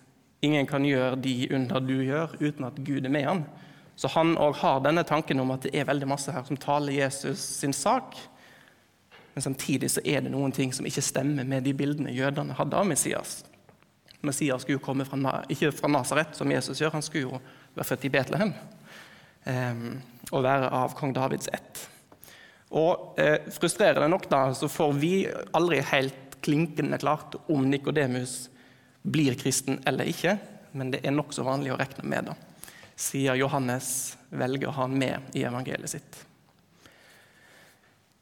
Ingen 0.46 0.68
kan 0.68 0.86
gjøre 0.88 1.20
de 1.20 1.36
under 1.56 1.84
du 1.84 1.98
gjør, 2.04 2.36
uten 2.40 2.68
at 2.68 2.80
Gud 2.86 3.06
er 3.06 3.14
med 3.14 3.28
han. 3.28 3.44
Så 4.00 4.08
han 4.14 4.38
òg 4.40 4.56
har 4.62 4.80
denne 4.86 5.04
tanken 5.04 5.42
om 5.44 5.52
at 5.52 5.66
det 5.68 5.74
er 5.76 5.88
veldig 5.90 6.08
masse 6.08 6.32
her 6.32 6.46
som 6.48 6.58
taler 6.60 6.96
Jesus 6.96 7.42
sin 7.60 7.76
sak. 7.76 8.16
Men 9.36 9.44
samtidig 9.44 9.92
så 9.92 10.04
er 10.08 10.24
det 10.24 10.32
noen 10.32 10.54
ting 10.56 10.72
som 10.76 10.88
ikke 10.88 11.04
stemmer 11.04 11.48
med 11.48 11.68
de 11.68 11.74
bildene 11.76 12.14
jødene 12.16 12.56
hadde 12.56 12.80
av 12.80 12.88
Messias. 12.88 13.42
Messias 14.24 14.64
skulle 14.64 14.80
jo 14.80 14.84
komme 14.84 15.06
fra, 15.08 15.42
ikke 15.52 15.72
fra 15.76 15.92
Nasaret, 15.92 16.36
som 16.36 16.52
Jesus 16.52 16.80
gjør, 16.82 16.96
han 16.96 17.04
skulle 17.04 17.28
jo 17.28 17.42
være 17.76 17.88
født 17.88 18.08
i 18.08 18.12
Betlehem. 18.16 18.54
Eh, 19.48 19.86
og 20.32 20.44
være 20.44 20.72
av 20.76 20.96
kong 20.98 21.14
Davids 21.16 21.52
ett. 21.52 21.86
Og 22.76 23.20
eh, 23.20 23.48
Frustrerende 23.56 24.10
nok 24.12 24.28
da, 24.32 24.42
så 24.56 24.68
får 24.72 24.98
vi 25.00 25.14
aldri 25.56 25.80
helt 25.92 26.29
klinkende 26.46 27.00
klart 27.02 27.36
om 27.48 27.66
Nikodemus 27.70 28.50
blir 29.02 29.38
kristen 29.40 29.80
eller 29.88 30.10
ikke, 30.10 30.38
men 30.72 30.94
det 30.94 31.04
er 31.04 31.16
nokså 31.16 31.46
vanlig 31.48 31.74
å 31.74 31.80
regne 31.80 32.06
med, 32.06 32.32
da, 32.32 32.66
siden 33.00 33.40
Johannes 33.40 34.18
velger 34.30 34.76
han 34.76 34.98
med 35.00 35.38
i 35.38 35.46
evangeliet 35.48 35.96
sitt. 35.96 36.26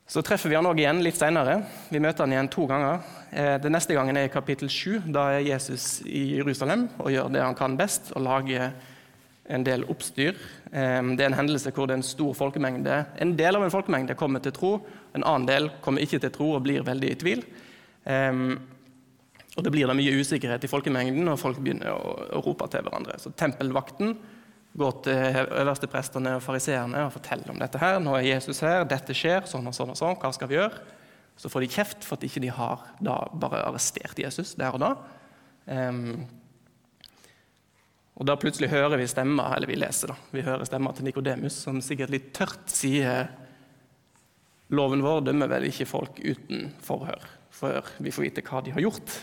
Så 0.07 0.21
treffer 0.23 0.47
vi 0.47 0.55
han 0.55 0.67
òg 0.69 0.79
igjen 0.79 1.01
litt 1.03 1.17
seinere. 1.19 1.57
Vi 1.91 1.99
møter 1.99 2.23
han 2.23 2.31
igjen 2.31 2.47
to 2.47 2.63
ganger. 2.69 3.01
Eh, 3.27 3.57
den 3.59 3.73
neste 3.75 3.91
gangen 3.91 4.15
er 4.15 4.29
i 4.29 4.31
kapittel 4.31 4.69
7. 4.71 5.09
Da 5.11 5.25
er 5.35 5.43
Jesus 5.43 5.97
i 6.07 6.37
Jerusalem 6.37 6.85
og 6.95 7.11
gjør 7.11 7.33
det 7.33 7.41
han 7.43 7.57
kan 7.59 7.75
best, 7.75 8.13
og 8.15 8.23
lager 8.23 8.69
en 9.51 9.65
del 9.67 9.83
oppstyr. 9.91 10.39
Eh, 10.71 11.01
det 11.11 11.25
er 11.25 11.27
en 11.27 11.35
hendelse 11.41 11.73
hvor 11.75 11.89
det 11.89 11.97
er 11.97 11.99
en 11.99 12.07
stor 12.07 12.31
folkemengde. 12.39 13.01
En 13.19 13.35
del 13.35 13.59
av 13.59 13.67
en 13.67 13.73
folkemengde 13.73 14.15
kommer 14.15 14.39
til 14.43 14.55
tro, 14.55 14.71
en 15.11 15.27
annen 15.27 15.49
del 15.49 15.69
kommer 15.83 16.07
ikke 16.07 16.21
til 16.23 16.31
tro 16.39 16.53
og 16.55 16.63
blir 16.63 16.87
veldig 16.87 17.11
i 17.11 17.19
tvil. 17.19 17.43
Um, 18.07 18.57
og 19.57 19.63
Det 19.65 19.73
blir 19.73 19.89
da 19.89 19.95
mye 19.97 20.17
usikkerhet 20.21 20.63
i 20.63 20.69
folkemengden, 20.69 21.27
og 21.31 21.39
folk 21.41 21.59
begynner 21.59 21.91
å, 21.91 22.11
å 22.37 22.41
rope 22.45 22.67
til 22.71 22.85
hverandre. 22.85 23.17
Så 23.19 23.33
tempelvakten 23.33 24.13
går 24.77 24.99
til 25.07 25.39
øversteprestene 25.57 26.35
og 26.37 26.43
fariseerne 26.45 27.07
og 27.07 27.15
forteller 27.15 27.49
om 27.49 27.59
dette. 27.59 27.81
her. 27.81 27.99
'Nå 27.99 28.13
er 28.17 28.29
Jesus 28.35 28.61
her, 28.61 28.85
dette 28.85 29.15
skjer, 29.17 29.47
sånn 29.49 29.67
og 29.67 29.73
sånn 29.73 29.89
og 29.89 29.97
sånn. 29.97 30.17
Hva 30.21 30.33
skal 30.33 30.47
vi 30.47 30.59
gjøre?' 30.59 30.95
Så 31.37 31.49
får 31.49 31.61
de 31.61 31.73
kjeft 31.73 32.05
for 32.05 32.17
at 32.17 32.23
ikke 32.25 32.41
de 32.41 32.49
har 32.49 32.81
bare 33.01 33.65
arrestert 33.65 34.17
Jesus 34.17 34.55
der 34.57 34.73
og 34.73 34.81
da. 34.81 34.95
Um, 35.67 36.25
og 38.17 38.25
Da 38.25 38.35
plutselig 38.35 38.69
hører 38.69 38.97
vi 38.97 39.05
stemmer, 39.05 39.55
eller 39.55 39.67
vi 39.67 39.75
leser 39.77 40.07
da, 40.07 40.15
vi 40.31 40.41
hører 40.41 40.65
stemmer 40.65 40.95
til 40.97 41.05
Nikodemus, 41.05 41.53
som 41.53 41.81
sikkert 41.81 42.09
litt 42.09 42.33
tørt 42.33 42.65
sier 42.73 43.29
loven 44.73 45.03
vår 45.05 45.21
dømmer 45.29 45.47
vel 45.47 45.67
ikke 45.69 45.85
folk 45.85 46.17
uten 46.25 46.71
forhør, 46.81 47.21
før 47.57 47.87
vi 47.97 48.13
får 48.13 48.27
vite 48.27 48.45
hva 48.45 48.61
de 48.65 48.73
har 48.75 48.85
gjort. 48.85 49.15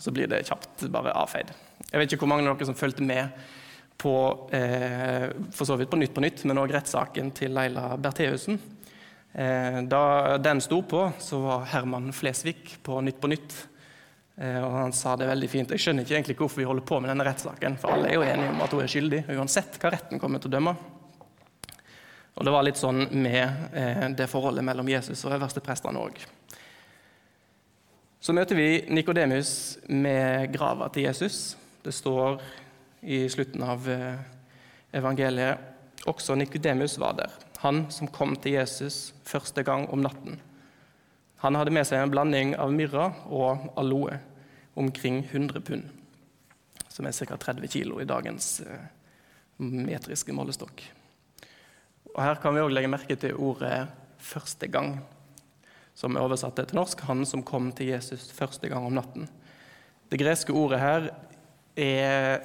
Så 0.00 0.12
blir 0.14 0.30
det 0.30 0.44
kjapt 0.48 0.86
bare 0.92 1.14
avfeid. 1.16 1.52
Jeg 1.90 2.00
vet 2.00 2.14
ikke 2.14 2.24
hvor 2.24 2.32
mange 2.34 2.48
av 2.48 2.56
dere 2.56 2.68
som 2.70 2.78
fulgte 2.78 3.04
med 3.06 3.44
på 4.00 4.14
eh, 4.52 5.28
for 5.54 5.68
så 5.68 5.76
vidt 5.78 5.92
på 5.92 6.00
Nytt 6.00 6.14
på 6.14 6.24
Nytt, 6.24 6.42
men 6.48 6.58
òg 6.60 6.72
rettssaken 6.74 7.30
til 7.36 7.54
Leila 7.54 7.92
Bertheussen. 8.00 8.58
Eh, 9.32 9.78
da 9.90 10.02
den 10.42 10.60
sto 10.64 10.80
på, 10.82 11.06
så 11.22 11.38
var 11.44 11.70
Herman 11.70 12.10
Flesvig 12.16 12.74
på 12.82 12.98
Nytt 13.04 13.22
på 13.22 13.30
Nytt. 13.30 13.54
Eh, 14.36 14.58
og 14.58 14.72
han 14.74 14.92
sa 14.92 15.14
det 15.16 15.30
veldig 15.30 15.50
fint. 15.50 15.70
Jeg 15.74 15.82
skjønner 15.82 16.06
ikke 16.06 16.16
egentlig 16.18 16.38
hvorfor 16.40 16.62
vi 16.62 16.68
holder 16.68 16.86
på 16.86 16.98
med 17.00 17.12
denne 17.12 17.26
rettssaken, 17.26 17.78
for 17.78 17.94
alle 17.94 18.10
er 18.10 18.18
jo 18.18 18.26
enige 18.26 18.50
om 18.50 18.62
at 18.66 18.74
hun 18.74 18.82
er 18.82 18.90
skyldig, 18.90 19.24
uansett 19.36 19.78
hva 19.82 19.94
retten 19.94 20.22
kommer 20.22 20.42
til 20.42 20.50
å 20.50 20.56
dømme. 20.56 20.74
Og 22.34 22.46
det 22.46 22.50
var 22.50 22.66
litt 22.66 22.80
sånn 22.80 23.04
med 23.14 23.76
eh, 23.78 24.08
det 24.18 24.26
forholdet 24.30 24.66
mellom 24.66 24.90
Jesus 24.90 25.22
og 25.22 25.36
øversteprestene 25.36 26.02
òg. 26.02 26.18
Så 28.24 28.32
møter 28.32 28.56
vi 28.56 28.68
Nikodemus 28.88 29.50
med 29.92 30.48
grava 30.54 30.88
til 30.88 31.04
Jesus. 31.04 31.58
Det 31.84 31.92
står 31.92 32.40
i 33.04 33.26
slutten 33.28 33.60
av 33.60 33.84
evangeliet 34.96 36.08
også 36.08 36.36
Nikodemus 36.36 36.96
var 37.00 37.18
der 37.18 37.34
han 37.64 37.86
som 37.92 38.08
kom 38.12 38.34
til 38.36 38.58
Jesus 38.58 39.14
første 39.24 39.62
gang 39.64 39.86
om 39.92 40.02
natten. 40.04 40.36
Han 41.40 41.56
hadde 41.56 41.72
med 41.72 41.86
seg 41.88 42.02
en 42.02 42.12
blanding 42.12 42.52
av 42.60 42.72
myrra 42.76 43.06
og 43.32 43.70
aloe, 43.80 44.18
omkring 44.76 45.22
100 45.22 45.62
pund, 45.64 45.84
som 46.90 47.06
er 47.06 47.14
ca. 47.16 47.38
30 47.40 47.70
kg 47.70 48.02
i 48.02 48.08
dagens 48.08 48.48
eh, 48.64 48.88
metriske 49.60 50.34
målestokk. 50.34 50.82
Og 52.10 52.20
Her 52.20 52.40
kan 52.42 52.56
vi 52.56 52.64
òg 52.64 52.72
legge 52.74 52.90
merke 52.90 53.16
til 53.16 53.36
ordet 53.36 53.86
'første 54.18 54.68
gang', 54.68 54.98
som 55.94 56.16
er 56.16 56.24
oversatt 56.26 56.56
til 56.56 56.76
norsk 56.76 57.00
'han 57.00 57.24
som 57.26 57.42
kom 57.42 57.72
til 57.72 57.86
Jesus 57.86 58.30
første 58.32 58.68
gang 58.68 58.86
om 58.86 58.94
natten'. 58.94 59.28
Det 60.10 60.18
greske 60.18 60.52
ordet 60.52 60.80
her 60.80 61.10
er, 61.76 62.40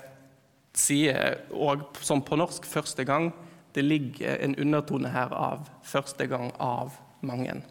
sier 0.73 1.37
òg, 1.51 1.97
som 2.01 2.21
på 2.21 2.35
norsk, 2.35 2.63
'første 2.63 3.05
gang', 3.05 3.33
det 3.75 3.83
ligger 3.83 4.37
en 4.43 4.55
undertone 4.55 5.09
her 5.09 5.33
av 5.33 5.69
første 5.83 6.27
gang 6.27 6.51
av 6.59 6.91
mange. 7.21 7.61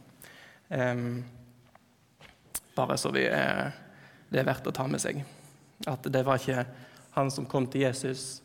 Um, 0.70 1.24
bare 2.76 2.96
så 2.96 3.10
vi 3.10 3.24
er, 3.24 3.72
det 4.30 4.40
er 4.40 4.44
verdt 4.44 4.66
å 4.66 4.74
ta 4.74 4.86
med 4.86 5.00
seg. 5.00 5.24
At 5.86 6.02
det 6.02 6.24
var 6.26 6.38
ikke 6.38 6.66
han 7.10 7.30
som 7.30 7.46
kom 7.46 7.66
til 7.66 7.80
Jesus 7.80 8.42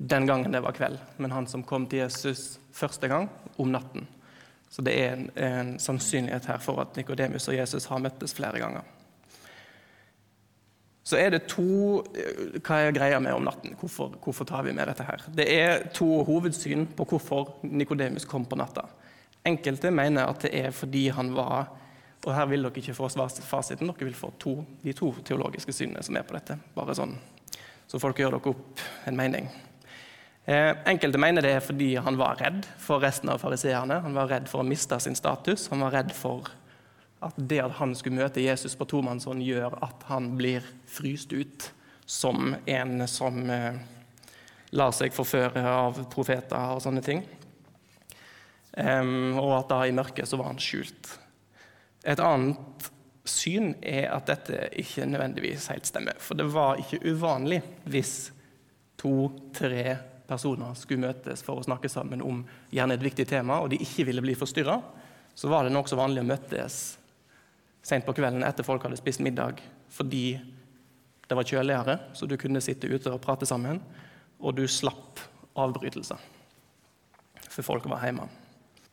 den 0.00 0.26
gangen 0.26 0.52
det 0.52 0.62
var 0.64 0.72
kveld, 0.72 0.98
men 1.16 1.32
han 1.32 1.46
som 1.46 1.62
kom 1.62 1.86
til 1.86 1.98
Jesus 1.98 2.58
første 2.72 3.08
gang 3.08 3.28
om 3.60 3.68
natten. 3.72 4.06
Så 4.70 4.82
det 4.86 4.94
er 5.02 5.16
en, 5.16 5.30
en 5.34 5.74
sannsynlighet 5.82 6.46
her 6.46 6.58
for 6.62 6.80
at 6.82 6.96
Nikodemus 6.96 7.48
og 7.50 7.56
Jesus 7.56 7.88
har 7.90 8.02
møttes 8.02 8.34
flere 8.34 8.60
ganger. 8.62 8.86
Så 11.02 11.18
er 11.18 11.32
det 11.34 11.46
to 11.50 12.04
Hva 12.62 12.76
er 12.78 12.94
greia 12.94 13.18
med 13.22 13.34
om 13.34 13.46
natten? 13.48 13.74
Hvorfor, 13.80 14.14
hvorfor, 14.22 14.46
tar 14.46 14.62
vi 14.62 14.74
med 14.76 14.86
dette 14.86 15.06
her? 15.06 15.24
Det 15.34 15.46
er 15.50 15.88
to 15.96 16.22
hovedsyn 16.24 16.86
på 16.96 17.06
hvorfor 17.10 17.56
Nikodemus 17.66 18.28
kom 18.30 18.44
på 18.46 18.58
natta. 18.60 18.84
Enkelte 19.46 19.90
mener 19.90 20.28
at 20.28 20.44
det 20.44 20.52
er 20.54 20.70
fordi 20.70 21.08
han 21.08 21.34
var 21.34 21.76
Og 22.26 22.34
her 22.36 22.44
vil 22.46 22.62
dere 22.62 22.76
ikke 22.76 22.92
få 22.92 23.08
fasiten, 23.08 23.88
dere 23.88 24.04
vil 24.04 24.14
få 24.14 24.28
to, 24.38 24.58
de 24.84 24.92
to 24.92 25.14
teologiske 25.24 25.72
synene 25.72 26.02
som 26.04 26.18
er 26.20 26.26
på 26.28 26.34
dette. 26.36 26.58
Bare 26.74 26.92
sånn, 26.92 27.14
så 27.88 27.98
folk 27.98 28.20
gjør 28.20 28.36
dere 28.36 28.52
opp 28.52 28.82
en 29.08 29.16
mening. 29.16 29.48
Eh, 30.50 30.76
enkelte 30.84 31.18
mener 31.18 31.44
det 31.46 31.50
er 31.54 31.62
fordi 31.62 31.92
han 32.02 32.16
var 32.18 32.40
redd 32.40 32.64
for 32.82 32.98
resten 33.04 33.30
av 33.30 33.38
fariseerne. 33.38 34.00
Han 34.02 34.16
var 34.16 34.32
redd 34.32 34.48
for 34.50 34.64
å 34.64 34.66
miste 34.66 34.96
sin 34.98 35.14
status. 35.14 35.68
Han 35.70 35.84
var 35.84 35.94
redd 35.94 36.10
for 36.16 36.48
at 37.22 37.36
det 37.38 37.60
at 37.62 37.76
han 37.78 37.92
skulle 37.94 38.18
møte 38.18 38.42
Jesus 38.42 38.74
på 38.74 38.88
tomannshånd, 38.90 39.44
gjør 39.46 39.76
at 39.86 40.02
han 40.08 40.32
blir 40.40 40.66
fryst 40.90 41.30
ut 41.30 41.68
som 42.02 42.56
en 42.66 43.06
som 43.06 43.38
eh, 43.46 43.78
lar 44.74 44.96
seg 44.96 45.14
forføre 45.14 45.62
av 45.62 46.02
profeter 46.10 46.74
og 46.74 46.82
sånne 46.82 47.04
ting. 47.04 47.22
Og 48.80 49.48
at 49.56 49.70
da 49.70 49.80
i 49.82 49.94
mørket 49.94 50.30
så 50.30 50.38
var 50.38 50.52
han 50.52 50.60
skjult. 50.62 51.08
Et 52.06 52.20
annet 52.22 52.86
syn 53.26 53.72
er 53.82 54.06
at 54.14 54.30
dette 54.30 54.68
ikke 54.78 55.08
nødvendigvis 55.10 55.66
helt 55.72 55.90
stemmer. 55.90 56.18
For 56.22 56.38
det 56.38 56.46
var 56.54 56.78
ikke 56.78 57.02
uvanlig 57.10 57.58
hvis 57.90 58.30
to-tre 59.02 59.98
personer 60.30 60.78
skulle 60.78 61.08
møtes 61.08 61.42
for 61.44 61.58
å 61.58 61.66
snakke 61.66 61.90
sammen 61.90 62.22
om 62.24 62.44
gjerne 62.70 62.96
et 62.96 63.04
viktig 63.04 63.26
tema, 63.28 63.58
og 63.60 63.72
de 63.72 63.80
ikke 63.82 64.06
ville 64.08 64.24
bli 64.24 64.38
forstyrra, 64.38 64.78
så 65.34 65.50
var 65.50 65.66
det 65.66 65.74
nokså 65.74 65.98
vanlig 65.98 66.22
å 66.22 66.30
møtes 66.30 66.80
sent 67.82 68.06
på 68.06 68.14
kvelden 68.16 68.44
etter 68.46 68.66
folk 68.66 68.84
hadde 68.84 68.98
spist 69.00 69.22
middag, 69.24 69.60
fordi 69.90 70.38
det 71.30 71.38
var 71.38 71.46
kjøligere, 71.46 71.96
så 72.14 72.26
du 72.26 72.36
kunne 72.40 72.62
sitte 72.62 72.90
ute 72.90 73.12
og 73.12 73.22
prate 73.22 73.48
sammen, 73.48 73.80
og 74.40 74.56
du 74.58 74.66
slapp 74.68 75.22
avbrytelser, 75.58 76.20
for 77.48 77.66
folk 77.66 77.88
var 77.90 78.04
hjemme. 78.06 78.28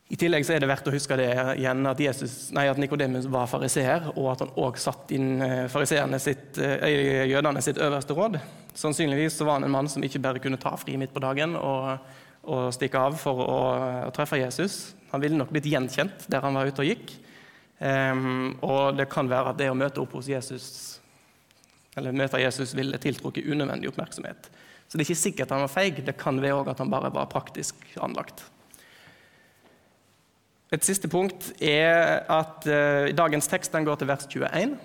I 0.08 0.16
tillegg 0.16 0.46
er 0.48 0.62
det 0.64 0.70
verdt 0.70 0.88
å 0.88 0.94
huske 0.94 1.18
det 1.20 1.28
igjen 1.58 1.84
at, 1.90 2.00
Jesus, 2.00 2.36
at 2.56 2.80
Nikodemus 2.80 3.26
var 3.32 3.50
fariseer, 3.52 4.06
og 4.14 4.30
at 4.32 4.44
han 4.46 4.54
òg 4.64 4.78
satt 4.80 5.12
inn 5.16 5.42
eh, 5.44 6.18
sitt, 6.24 6.60
eh, 6.64 7.28
jødene 7.28 7.64
sitt 7.66 7.82
øverste 7.84 8.16
råd. 8.16 8.38
Sannsynligvis 8.78 9.40
var 9.42 9.58
han 9.58 9.66
en 9.66 9.74
mann 9.74 9.90
som 9.90 10.04
ikke 10.06 10.22
bare 10.22 10.42
kunne 10.42 10.60
ta 10.62 10.76
fri 10.78 11.00
midt 11.02 11.14
på 11.16 11.24
dagen 11.24 11.56
og, 11.58 11.98
og 12.46 12.68
stikke 12.76 13.02
av 13.10 13.18
for 13.18 13.42
å, 13.42 13.62
å 14.06 14.12
treffe 14.14 14.38
Jesus. 14.38 14.94
Han 15.10 15.24
ville 15.24 15.40
nok 15.40 15.50
blitt 15.54 15.70
gjenkjent 15.72 16.28
der 16.30 16.46
han 16.46 16.58
var 16.58 16.70
ute 16.70 16.84
og 16.84 16.92
gikk. 16.92 17.16
Um, 17.78 18.54
og 18.66 18.98
det 18.98 19.08
kan 19.10 19.30
være 19.30 19.54
at 19.54 19.60
det 19.60 19.70
å 19.70 19.78
møte 19.78 20.02
opp 20.02 20.16
hos 20.18 20.30
Jesus 20.30 20.68
eller 21.98 22.14
møte 22.14 22.40
Jesus 22.42 22.76
ville 22.78 23.00
tiltrukket 23.02 23.48
unødvendig 23.50 23.90
oppmerksomhet. 23.90 24.52
Så 24.86 24.96
det 24.96 25.04
er 25.04 25.08
ikke 25.08 25.20
sikkert 25.24 25.54
han 25.54 25.64
var 25.66 25.74
feig, 25.74 26.04
det 26.06 26.14
kan 26.20 26.38
være 26.42 26.60
òg 26.60 26.70
at 26.72 26.84
han 26.84 26.92
bare 26.94 27.10
var 27.14 27.30
praktisk 27.32 27.82
anlagt. 28.06 28.46
Et 30.70 30.84
siste 30.84 31.10
punkt 31.10 31.50
er 31.64 32.22
at 32.30 32.68
uh, 32.68 33.10
dagens 33.16 33.50
tekst 33.50 33.74
går 33.74 33.98
til 34.00 34.10
vers 34.10 34.28
21, 34.30 34.78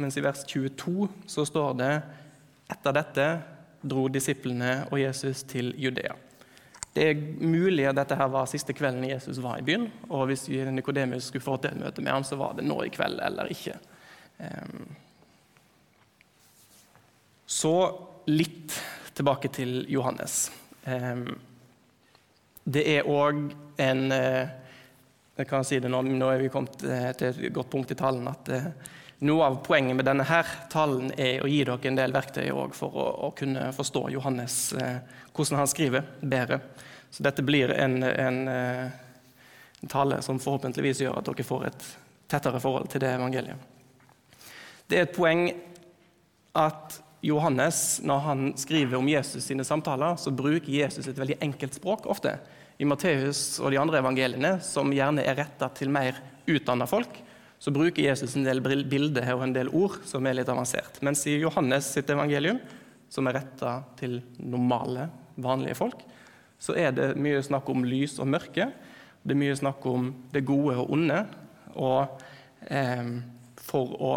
mens 0.00 0.16
i 0.16 0.24
vers 0.24 0.44
22 0.48 1.08
så 1.30 1.44
står 1.46 1.76
det 1.82 1.92
etter 2.74 2.96
dette 2.98 3.28
dro 3.84 4.06
disiplene 4.08 4.84
og 4.90 5.00
Jesus 5.00 5.42
til 5.48 5.72
Judea. 5.80 6.16
Det 6.94 7.06
er 7.10 7.22
mulig 7.42 7.88
at 7.88 7.96
dette 7.98 8.14
her 8.14 8.28
var 8.30 8.46
siste 8.46 8.74
kvelden 8.76 9.08
Jesus 9.08 9.40
var 9.42 9.58
i 9.58 9.66
byen. 9.66 9.88
Og 10.14 10.28
hvis 10.30 10.46
Nikodemus 10.48 11.30
skulle 11.30 11.42
få 11.42 11.56
til 11.58 11.74
et 11.74 11.80
møte 11.80 12.02
med 12.04 12.14
ham, 12.14 12.26
så 12.26 12.38
var 12.38 12.54
det 12.54 12.66
nå 12.66 12.76
i 12.84 12.92
kveld 12.94 13.18
eller 13.24 13.50
ikke. 13.50 13.74
Ehm, 14.38 14.84
så 17.46 17.74
litt 18.30 18.76
tilbake 19.14 19.50
til 19.50 19.82
Johannes. 19.90 20.52
Ehm, 20.86 21.26
det 22.64 22.86
er 22.94 23.10
òg 23.10 23.42
en 23.82 24.12
eh, 24.12 24.60
Jeg 25.34 25.48
kan 25.50 25.64
si 25.66 25.80
det 25.82 25.90
nå, 25.90 25.98
nå 26.06 26.28
er 26.30 26.44
vi 26.44 26.48
kommet 26.48 26.78
eh, 26.86 27.10
til 27.18 27.34
et 27.34 27.52
godt 27.52 27.72
punkt 27.72 27.90
i 27.90 27.96
talen 27.98 28.28
at 28.30 28.48
eh, 28.54 28.68
noe 29.22 29.44
av 29.46 29.60
poenget 29.66 29.96
med 29.96 30.08
denne 30.08 30.26
her 30.26 30.48
talen 30.72 31.12
er 31.14 31.44
å 31.44 31.50
gi 31.50 31.60
dere 31.64 31.90
en 31.90 31.98
del 31.98 32.14
verktøy 32.14 32.48
for 32.74 32.96
å, 32.98 33.06
å 33.28 33.30
kunne 33.36 33.70
forstå 33.76 34.08
Johannes, 34.16 34.58
hvordan 35.34 35.60
han 35.62 35.70
skriver, 35.70 36.08
bedre. 36.20 36.60
Så 37.14 37.22
dette 37.22 37.44
blir 37.46 37.70
en, 37.70 38.02
en, 38.02 38.48
eh, 38.48 38.88
en, 39.82 39.88
tale 39.88 40.18
som 40.22 40.40
forhåpentligvis 40.42 41.04
gjør 41.04 41.20
at 41.20 41.28
dere 41.28 41.46
får 41.46 41.68
et 41.68 41.86
tettere 42.32 42.58
forhold 42.58 42.90
til 42.90 43.04
det 43.04 43.12
evangeliet. 43.14 43.70
Det 44.90 44.98
er 44.98 45.06
et 45.06 45.14
poeng 45.14 45.44
at 46.58 46.98
Johannes, 47.24 48.00
når 48.04 48.24
han 48.26 48.42
skriver 48.58 48.98
om 48.98 49.08
Jesus 49.08 49.46
sine 49.46 49.64
samtaler, 49.64 50.18
så 50.20 50.34
bruker 50.34 50.74
Jesus 50.74 51.06
et 51.08 51.20
veldig 51.20 51.38
enkelt 51.46 51.78
språk 51.78 52.08
ofte. 52.10 52.34
I 52.82 52.88
Matteus 52.88 53.60
og 53.62 53.70
de 53.70 53.78
andre 53.78 54.02
evangeliene, 54.02 54.56
som 54.60 54.90
gjerne 54.92 55.22
er 55.22 55.38
retta 55.38 55.70
til 55.72 55.94
mer 55.94 56.18
utdanna 56.50 56.90
folk, 56.90 57.14
så 57.64 57.70
bruker 57.70 58.02
Jesus 58.02 58.34
en 58.36 58.44
del 58.44 58.58
bilder 58.60 59.30
og 59.32 59.42
en 59.46 59.54
del 59.54 59.70
ord 59.72 59.94
som 60.04 60.26
er 60.28 60.34
litt 60.36 60.50
avansert. 60.52 60.98
Mens 61.00 61.22
i 61.24 61.38
Johannes 61.40 61.86
sitt 61.94 62.10
evangelium, 62.12 62.58
som 63.08 63.24
er 63.24 63.38
retta 63.38 63.78
til 63.96 64.18
normale, 64.36 65.06
vanlige 65.40 65.78
folk, 65.78 66.02
så 66.60 66.74
er 66.76 66.92
det 66.92 67.06
mye 67.16 67.38
snakk 67.40 67.70
om 67.72 67.86
lys 67.88 68.18
og 68.20 68.28
mørke. 68.34 68.66
Det 69.24 69.32
er 69.32 69.40
mye 69.40 69.54
snakk 69.56 69.86
om 69.88 70.10
det 70.34 70.42
gode 70.44 70.76
og 70.82 70.92
onde, 70.92 71.22
og, 71.72 72.20
eh, 72.68 73.08
for 73.64 73.96
å 73.96 74.12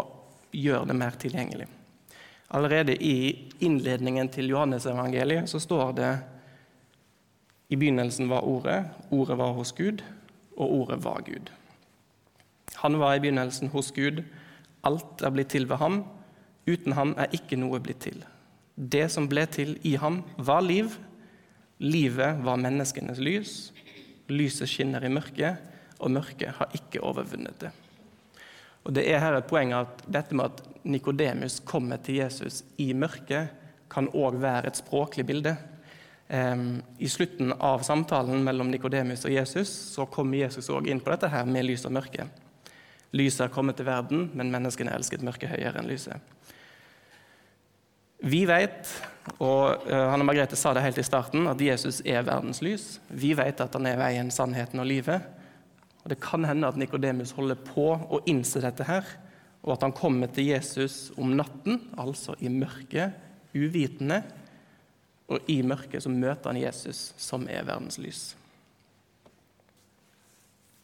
gjøre 0.52 0.90
det 0.92 0.96
mer 1.00 1.16
tilgjengelig. 1.16 1.70
Allerede 2.52 2.98
i 3.00 3.48
innledningen 3.64 4.28
til 4.28 4.52
Johannes-evangeliet 4.52 5.48
så 5.48 5.56
står 5.56 5.94
det 5.96 6.12
i 7.72 7.80
begynnelsen 7.80 8.28
var 8.28 8.44
Ordet, 8.44 8.84
Ordet 9.08 9.40
var 9.40 9.56
hos 9.56 9.72
Gud, 9.72 10.04
og 10.52 10.82
Ordet 10.82 11.00
var 11.00 11.24
Gud. 11.24 11.48
Han 12.82 12.98
var 13.00 13.16
i 13.16 13.22
begynnelsen 13.22 13.72
hos 13.72 13.90
Gud. 13.94 14.22
Alt 14.86 15.22
er 15.22 15.34
blitt 15.34 15.52
til 15.54 15.68
ved 15.70 15.80
ham. 15.82 16.02
Uten 16.68 16.94
ham 16.94 17.14
er 17.18 17.32
ikke 17.34 17.58
noe 17.58 17.80
blitt 17.82 18.04
til. 18.06 18.22
Det 18.78 19.08
som 19.10 19.26
ble 19.28 19.46
til 19.50 19.76
i 19.88 19.96
ham, 19.98 20.22
var 20.38 20.62
liv, 20.62 20.92
Livet 21.78 22.40
var 22.42 22.58
menneskenes 22.58 23.18
lys. 23.22 23.52
Lyset 24.28 24.68
skinner 24.68 25.04
i 25.06 25.10
mørket, 25.12 25.60
og 26.02 26.10
mørket 26.10 26.56
har 26.58 26.74
ikke 26.74 27.02
overvunnet 27.06 27.60
det. 27.62 27.70
Og 28.84 28.92
Det 28.94 29.04
er 29.06 29.20
her 29.20 29.36
et 29.38 29.46
poeng 29.46 29.72
at 29.76 30.02
dette 30.06 30.34
med 30.34 30.50
at 30.50 30.62
Nikodemus 30.84 31.60
kommer 31.60 31.96
til 31.96 32.18
Jesus 32.18 32.64
i 32.78 32.92
mørket, 32.92 33.54
kan 33.90 34.08
òg 34.08 34.40
være 34.40 34.66
et 34.68 34.76
språklig 34.76 35.24
bilde. 35.26 35.54
I 36.98 37.08
slutten 37.08 37.52
av 37.52 37.82
samtalen 37.82 38.42
mellom 38.44 38.68
Nikodemus 38.70 39.24
og 39.24 39.32
Jesus 39.32 39.68
så 39.94 40.04
kommer 40.06 40.42
Jesus 40.42 40.68
òg 40.68 40.88
inn 40.90 41.00
på 41.00 41.10
dette 41.14 41.30
her 41.30 41.46
med 41.48 41.64
lys 41.64 41.86
og 41.88 41.94
mørke. 41.96 42.26
Lyset 43.16 43.46
har 43.46 43.52
kommet 43.54 43.78
til 43.78 43.88
verden, 43.88 44.28
men 44.36 44.50
menneskene 44.52 44.92
elsket 44.92 45.24
mørket 45.24 45.52
høyere 45.54 45.80
enn 45.80 45.88
lyset. 45.88 46.34
Vi 48.18 48.42
vet, 48.50 48.88
og 49.38 49.86
eh, 49.86 50.04
Hanne 50.10 50.26
Margrethe 50.26 50.58
sa 50.58 50.72
det 50.74 50.82
helt 50.82 50.98
i 50.98 51.06
starten, 51.06 51.46
at 51.46 51.60
Jesus 51.62 52.00
er 52.02 52.26
verdens 52.26 52.58
lys. 52.64 52.96
Vi 53.08 53.30
vet 53.38 53.62
at 53.62 53.76
han 53.78 53.86
er 53.86 54.00
veien, 54.00 54.32
sannheten 54.34 54.82
og 54.82 54.88
livet. 54.90 55.22
Og 56.02 56.10
Det 56.10 56.18
kan 56.20 56.44
hende 56.48 56.66
at 56.66 56.76
Nikodemus 56.80 57.32
holder 57.36 57.60
på 57.68 57.92
å 57.94 58.20
innse 58.26 58.62
dette 58.64 58.86
her, 58.88 59.06
og 59.62 59.76
at 59.76 59.86
han 59.86 59.94
kommer 59.94 60.30
til 60.34 60.50
Jesus 60.50 61.12
om 61.18 61.30
natten, 61.38 61.80
altså 61.98 62.34
i 62.42 62.50
mørket, 62.50 63.14
uvitende. 63.54 64.22
Og 65.28 65.48
i 65.50 65.60
mørket 65.62 66.02
så 66.02 66.10
møter 66.10 66.50
han 66.50 66.60
Jesus, 66.60 67.12
som 67.20 67.46
er 67.50 67.66
verdens 67.68 68.00
lys. 68.02 68.22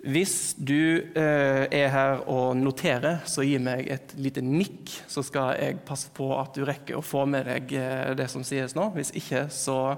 Hvis 0.04 0.52
du 0.60 1.00
eh, 1.16 1.64
er 1.72 1.86
her 1.88 2.18
og 2.28 2.58
noterer, 2.60 3.22
så 3.24 3.40
gi 3.46 3.56
meg 3.62 3.86
et 3.88 4.10
lite 4.20 4.42
nikk, 4.44 4.90
så 5.08 5.22
skal 5.24 5.54
jeg 5.56 5.78
passe 5.88 6.10
på 6.12 6.26
at 6.36 6.52
du 6.52 6.66
rekker 6.68 6.98
å 6.98 7.04
få 7.04 7.22
med 7.30 7.48
deg 7.48 7.72
eh, 7.80 8.10
det 8.18 8.26
som 8.28 8.44
sies 8.44 8.76
nå. 8.76 8.90
Hvis 8.92 9.14
ikke, 9.16 9.46
så 9.48 9.96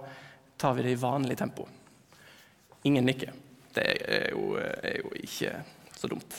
tar 0.62 0.76
vi 0.76 0.84
det 0.86 0.94
i 0.94 1.00
vanlig 1.00 1.34
tempo. 1.40 1.66
Ingen 2.86 3.08
nikker. 3.10 3.34
Det 3.74 3.88
er 4.06 4.30
jo, 4.30 4.54
er 4.56 5.00
jo 5.02 5.10
ikke 5.18 5.56
så 5.98 6.12
dumt. 6.12 6.38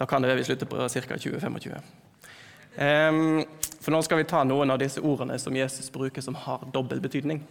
Da 0.00 0.08
kan 0.08 0.24
det 0.24 0.32
være 0.32 0.40
vi 0.40 0.48
slutter 0.48 0.70
på 0.70 0.80
ca. 0.80 1.20
2025. 1.20 1.92
Um, 2.76 3.44
for 3.80 3.92
nå 3.92 4.00
skal 4.04 4.20
vi 4.20 4.28
ta 4.28 4.42
noen 4.48 4.72
av 4.72 4.80
disse 4.80 5.04
ordene 5.04 5.36
som 5.40 5.54
Jesus 5.56 5.92
bruker, 5.92 6.24
som 6.24 6.36
har 6.40 6.64
dobbel 6.72 7.04
betydning. 7.04 7.44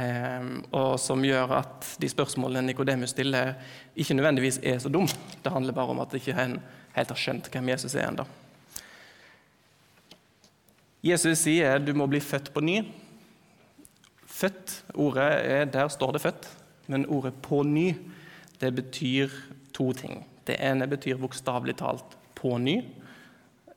Ehm, 0.00 0.60
og 0.72 0.94
som 1.02 1.22
gjør 1.24 1.56
at 1.58 1.88
de 2.00 2.08
spørsmålene 2.08 2.70
Nikodemus 2.70 3.12
stiller, 3.14 3.54
ikke 3.96 4.14
nødvendigvis 4.14 4.60
er 4.62 4.78
så 4.78 4.88
dum. 4.88 5.08
Det 5.44 5.52
handler 5.52 5.76
bare 5.76 5.94
om 5.94 6.00
at 6.00 6.14
ikke 6.14 6.36
helt 6.36 7.12
har 7.14 7.18
skjønt 7.18 7.50
hvem 7.52 7.72
Jesus 7.72 7.94
er 7.94 8.08
ennå. 8.08 8.26
Jesus 11.04 11.46
sier 11.46 11.80
du 11.80 11.94
må 11.96 12.06
bli 12.10 12.20
født 12.20 12.52
på 12.54 12.62
ny. 12.64 12.82
Født, 14.26 14.84
ordet 14.94 15.28
er, 15.44 15.64
Der 15.64 15.88
står 15.88 16.12
det 16.12 16.20
'født', 16.20 16.48
men 16.86 17.06
ordet 17.06 17.34
'på 17.42 17.62
ny' 17.62 17.94
det 18.60 18.74
betyr 18.74 19.28
to 19.74 19.92
ting. 19.92 20.26
Det 20.46 20.56
ene 20.60 20.86
betyr 20.86 21.16
bokstavelig 21.16 21.76
talt 21.76 22.16
'på 22.34 22.58
ny', 22.58 22.84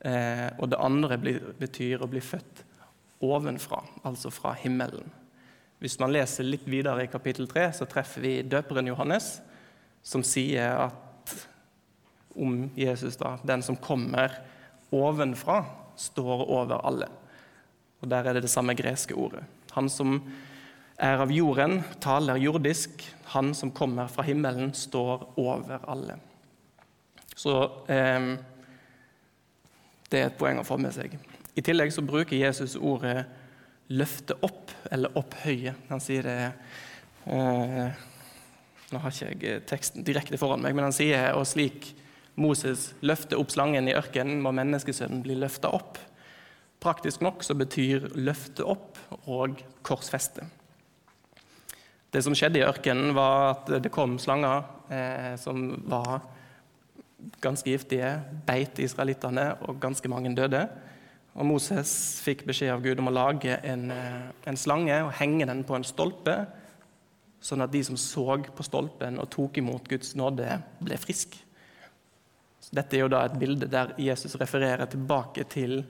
eh, 0.06 0.52
og 0.60 0.70
det 0.70 0.78
andre 0.80 1.18
betyr 1.60 2.02
å 2.02 2.08
bli 2.08 2.20
født 2.20 2.64
ovenfra, 3.22 3.84
altså 4.04 4.30
fra 4.30 4.54
himmelen. 4.54 5.12
Hvis 5.84 5.98
man 6.00 6.13
leser 6.15 6.48
litt 6.48 6.63
videre 6.63 7.04
i 7.04 7.10
kapittel 7.12 7.43
3, 7.52 7.65
så 7.76 7.86
treffer 7.91 8.24
vi 8.24 8.38
døperen 8.48 8.88
Johannes, 8.88 9.41
som 10.00 10.24
sier 10.24 10.78
at 10.86 11.34
om 12.39 12.69
Jesus, 12.80 13.17
da, 13.19 13.34
den 13.43 13.60
som 13.65 13.76
kommer 13.76 14.32
ovenfra, 14.96 15.58
står 16.00 16.46
over 16.48 16.80
alle. 16.88 17.10
Og 18.00 18.08
Der 18.08 18.24
er 18.24 18.34
det 18.34 18.46
det 18.46 18.54
samme 18.54 18.78
greske 18.80 19.15
ordet. 19.15 19.43
Han 19.76 19.89
som 19.91 20.22
er 20.96 21.19
av 21.19 21.32
jorden, 21.36 21.82
taler 22.00 22.39
jordisk. 22.39 23.04
Han 23.36 23.52
som 23.54 23.72
kommer 23.76 24.08
fra 24.08 24.24
himmelen, 24.24 24.72
står 24.74 25.34
over 25.36 25.84
alle. 25.84 26.15
Så 27.36 27.60
eh, 27.91 28.34
det 30.08 30.19
er 30.19 30.32
et 30.32 30.39
poeng 30.39 30.63
å 30.63 30.67
få 30.67 30.80
med 30.80 30.96
seg. 30.96 31.19
I 31.60 31.62
tillegg 31.62 31.91
så 31.91 32.08
bruker 32.08 32.39
Jesus 32.39 32.80
ordet 32.80 33.26
løfte 33.94 34.38
opp 34.46 34.72
eller 34.92 35.14
opphøye. 35.20 35.76
Han 35.90 36.02
sier 36.04 36.28
det 36.28 36.40
eh, 37.30 38.02
Nå 38.94 39.02
har 39.02 39.14
ikke 39.14 39.50
jeg 39.50 39.62
teksten 39.66 40.06
direkte 40.06 40.38
foran 40.38 40.62
meg, 40.62 40.76
men 40.78 40.86
han 40.86 40.94
sier 40.94 41.32
og 41.34 41.48
slik 41.50 41.96
Moses 42.38 42.92
løfter 43.06 43.40
opp 43.42 43.50
slangen 43.54 43.88
i 43.90 43.96
ørkenen, 43.98 44.42
må 44.42 44.52
menneskesønnen 44.54 45.24
bli 45.26 45.38
løfta 45.42 45.72
opp. 45.74 45.98
Praktisk 46.84 47.24
nok 47.26 47.46
så 47.46 47.56
betyr 47.58 48.10
løfte 48.18 48.66
opp 48.70 49.00
og 49.30 49.62
korsfeste. 49.86 50.46
Det 52.14 52.22
som 52.22 52.36
skjedde 52.38 52.62
i 52.62 52.66
ørkenen, 52.66 53.16
var 53.18 53.56
at 53.56 53.70
det 53.82 53.94
kom 53.94 54.20
slanger 54.22 54.66
eh, 54.94 55.34
som 55.42 55.72
var 55.90 56.22
ganske 57.42 57.70
giftige, 57.70 58.12
beit 58.46 58.78
israelittene, 58.84 59.54
og 59.66 59.80
ganske 59.82 60.10
mange 60.12 60.34
døde. 60.38 60.68
Og 61.34 61.48
Moses 61.50 61.91
fikk 62.22 62.43
beskjed 62.46 62.74
av 62.76 62.84
Gud 62.84 63.00
om 63.02 63.10
å 63.10 63.15
lage 63.15 63.58
en, 63.65 63.89
eh, 63.91 64.30
en, 64.46 64.58
slange 64.58 65.00
og 65.04 65.13
henge 65.17 65.48
den 65.50 65.63
på 65.63 65.76
en 65.76 65.86
stolpe, 65.88 66.46
sånn 67.41 67.63
at 67.63 67.72
de 67.72 67.82
som 67.84 67.98
så 67.98 68.38
på 68.56 68.63
stolpen 68.63 69.17
og 69.19 69.30
tok 69.34 69.58
imot 69.58 69.89
Guds 69.89 70.13
nåde, 70.15 70.62
ble 70.80 70.98
friske. 70.98 71.41
Dette 72.74 72.96
er 72.96 73.04
jo 73.04 73.12
da 73.12 73.26
et 73.26 73.38
bilde 73.38 73.67
der 73.69 73.93
Jesus 73.98 74.36
refererer 74.39 74.86
tilbake 74.89 75.43
til 75.50 75.84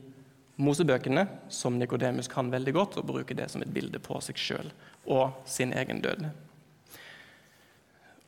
Mosebøkene, 0.58 1.28
som 1.50 1.78
Nikodemus 1.80 2.28
kan 2.28 2.52
veldig 2.52 2.74
godt, 2.74 2.98
og 2.98 3.08
bruker 3.08 3.36
det 3.36 3.50
som 3.52 3.62
et 3.62 3.74
bilde 3.74 4.00
på 4.04 4.20
seg 4.22 4.38
sjøl 4.38 4.72
og 5.06 5.32
sin 5.50 5.74
egen 5.74 6.02
død. 6.02 6.28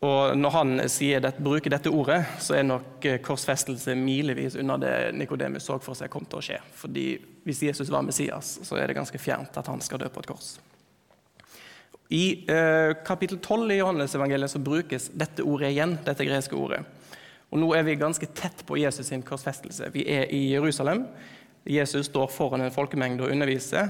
Og 0.06 0.38
Når 0.38 0.54
han 0.54 0.76
det, 0.78 1.32
bruker 1.39 1.72
dette 1.72 1.89
ordet, 1.89 2.22
så 2.44 2.58
er 2.58 2.68
nok 2.68 3.06
eh, 3.08 3.22
korsfestelse 3.24 3.96
milevis 3.98 4.58
unna 4.60 4.78
det 4.78 4.94
Nikodemus 5.18 5.65
så 5.65 5.80
for 5.82 5.98
seg 5.98 6.12
kom 6.13 6.28
til 6.30 6.41
å 6.41 6.46
skje. 6.46 6.60
Fordi 6.84 7.08
Hvis 7.46 7.63
Jesus 7.63 7.91
var 7.94 8.06
Messias, 8.06 8.60
så 8.65 8.78
er 8.78 8.88
det 8.88 8.98
ganske 8.98 9.22
fjernt 9.22 9.58
at 9.58 9.68
han 9.70 9.82
skal 9.82 10.02
dø 10.02 10.10
på 10.10 10.24
et 10.24 10.30
kors. 10.30 10.56
I 12.13 12.46
eh, 12.52 12.91
kapittel 13.06 13.39
12 13.39 13.72
i 13.72 13.80
Johannes-evangeliet 13.80 14.52
så 14.52 14.62
brukes 14.62 15.10
dette 15.13 15.46
ordet 15.46 15.72
igjen. 15.74 15.98
dette 16.06 16.26
greske 16.28 16.58
ordet. 16.58 16.84
Og 17.50 17.62
Nå 17.62 17.72
er 17.74 17.86
vi 17.88 17.98
ganske 17.98 18.28
tett 18.36 18.65
på 18.68 18.78
Jesus 18.78 19.08
sin 19.08 19.24
korsfestelse. 19.26 19.89
Vi 19.94 20.06
er 20.12 20.30
i 20.34 20.52
Jerusalem. 20.52 21.06
Jesus 21.65 22.10
står 22.12 22.28
foran 22.34 22.62
en 22.62 22.74
folkemengde 22.74 23.26
og 23.26 23.32
underviser. 23.32 23.89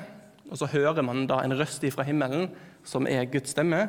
Og 0.51 0.57
Så 0.57 0.69
hører 0.71 1.01
man 1.01 1.27
da 1.27 1.41
en 1.43 1.57
røst 1.57 1.83
fra 1.91 2.03
himmelen, 2.03 2.49
som 2.83 3.07
er 3.07 3.25
Guds 3.25 3.55
stemme. 3.55 3.87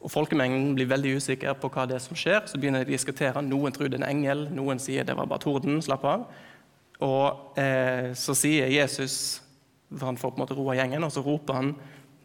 Og 0.00 0.12
Folkemengden 0.12 0.72
blir 0.76 0.88
veldig 0.88 1.18
usikker 1.20 1.56
på 1.60 1.68
hva 1.72 1.84
det 1.88 1.98
er 1.98 2.04
som 2.04 2.16
skjer. 2.16 2.46
Så 2.48 2.58
begynner 2.60 2.84
de 2.84 2.88
å 2.88 2.96
diskutere. 2.96 3.42
Noen 3.44 3.74
tror 3.76 3.90
det 3.90 3.98
er 3.98 4.04
en 4.04 4.08
engel, 4.08 4.46
noen 4.56 4.80
sier 4.80 5.04
det 5.04 5.16
var 5.18 5.28
bare 5.28 5.44
torden. 5.44 5.80
slapp 5.84 6.06
av. 6.08 6.26
Og 7.04 7.58
eh, 7.60 8.12
Så 8.16 8.36
sier 8.36 8.72
Jesus, 8.72 9.42
for 9.92 10.08
han 10.08 10.20
får 10.20 10.32
på 10.32 10.40
en 10.40 10.44
måte 10.46 10.56
ro 10.56 10.66
av 10.72 10.78
gjengen, 10.80 11.04
og 11.04 11.12
så 11.12 11.24
roper 11.24 11.60
han 11.60 11.72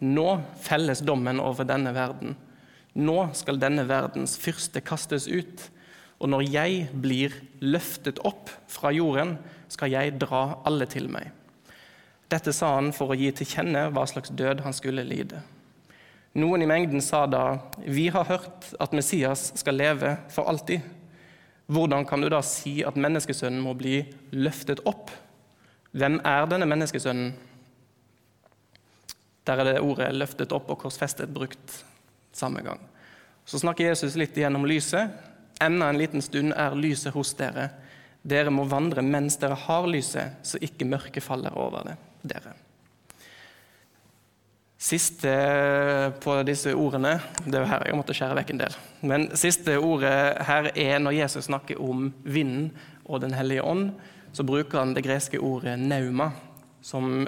nå 0.04 0.28
felles 0.64 1.02
dommen 1.08 1.40
over 1.40 1.68
denne 1.68 1.94
verden. 1.96 2.36
Nå 2.96 3.18
skal 3.36 3.60
denne 3.60 3.84
verdens 3.88 4.38
fyrste 4.40 4.84
kastes 4.84 5.28
ut. 5.28 5.70
Og 6.24 6.32
når 6.32 6.46
jeg 6.48 6.86
blir 6.96 7.34
løftet 7.60 8.22
opp 8.24 8.52
fra 8.72 8.92
jorden, 8.96 9.36
skal 9.68 9.92
jeg 9.92 10.16
dra 10.22 10.62
alle 10.68 10.88
til 10.88 11.10
meg. 11.12 11.32
Dette 12.32 12.54
sa 12.56 12.72
han 12.78 12.94
for 12.96 13.12
å 13.12 13.20
gi 13.20 13.30
til 13.36 13.50
kjenne 13.50 13.90
hva 13.94 14.06
slags 14.10 14.32
død 14.32 14.64
han 14.66 14.76
skulle 14.76 15.04
lide. 15.06 15.44
Noen 16.36 16.66
i 16.66 16.68
mengden 16.68 17.02
sa 17.02 17.26
da, 17.26 17.60
'Vi 17.78 18.10
har 18.12 18.26
hørt 18.26 18.74
at 18.80 18.94
Messias 18.94 19.52
skal 19.56 19.74
leve 19.74 20.18
for 20.30 20.44
alltid.' 20.44 20.82
Hvordan 21.68 22.06
kan 22.06 22.22
du 22.22 22.30
da 22.30 22.42
si 22.42 22.84
at 22.84 22.96
menneskesønnen 22.96 23.62
må 23.62 23.74
bli 23.74 24.06
løftet 24.32 24.84
opp? 24.86 25.10
Hvem 25.92 26.20
er 26.24 26.46
denne 26.46 26.66
menneskesønnen? 26.66 27.34
Der 29.48 29.58
er 29.58 29.64
det 29.64 29.82
ordet 29.82 30.14
'løftet 30.14 30.52
opp' 30.52 30.70
og 30.70 30.78
'korsfestet' 30.78 31.34
brukt 31.34 31.86
samme 32.34 32.62
gang. 32.62 32.80
Så 33.46 33.60
snakker 33.60 33.88
Jesus 33.88 34.16
litt 34.16 34.38
igjennom 34.38 34.66
lyset. 34.66 35.10
Enda 35.62 35.90
en 35.90 35.98
liten 35.98 36.22
stund 36.22 36.54
er 36.54 36.76
lyset 36.76 37.14
hos 37.14 37.34
dere. 37.34 37.70
Dere 38.24 38.50
må 38.50 38.66
vandre 38.66 39.02
mens 39.02 39.38
dere 39.38 39.56
har 39.56 39.88
lyset, 39.88 40.42
så 40.44 40.58
ikke 40.62 40.86
mørket 40.86 41.24
faller 41.24 41.54
over 41.58 41.84
det, 41.84 41.98
dere. 42.24 42.65
Siste 44.86 45.32
på 46.22 46.36
disse 46.46 46.76
ordene 46.78 47.16
Det 47.42 47.58
er 47.58 47.66
her 47.66 47.88
jeg 47.88 47.98
måtte 47.98 48.14
skjære 48.14 48.36
vekk 48.38 48.52
en 48.54 48.60
del. 48.62 48.76
Men 49.02 49.24
siste 49.38 49.80
ordet 49.82 50.14
her 50.46 50.70
er 50.76 51.00
når 51.02 51.18
Jesus 51.24 51.48
snakker 51.48 51.82
om 51.82 52.12
vinden 52.22 52.70
og 53.06 53.22
Den 53.24 53.34
hellige 53.34 53.64
ånd, 53.66 53.92
så 54.34 54.44
bruker 54.44 54.82
han 54.82 54.94
det 54.94 55.06
greske 55.06 55.40
ordet 55.42 55.78
nauma. 55.80 56.32
Som 56.82 57.28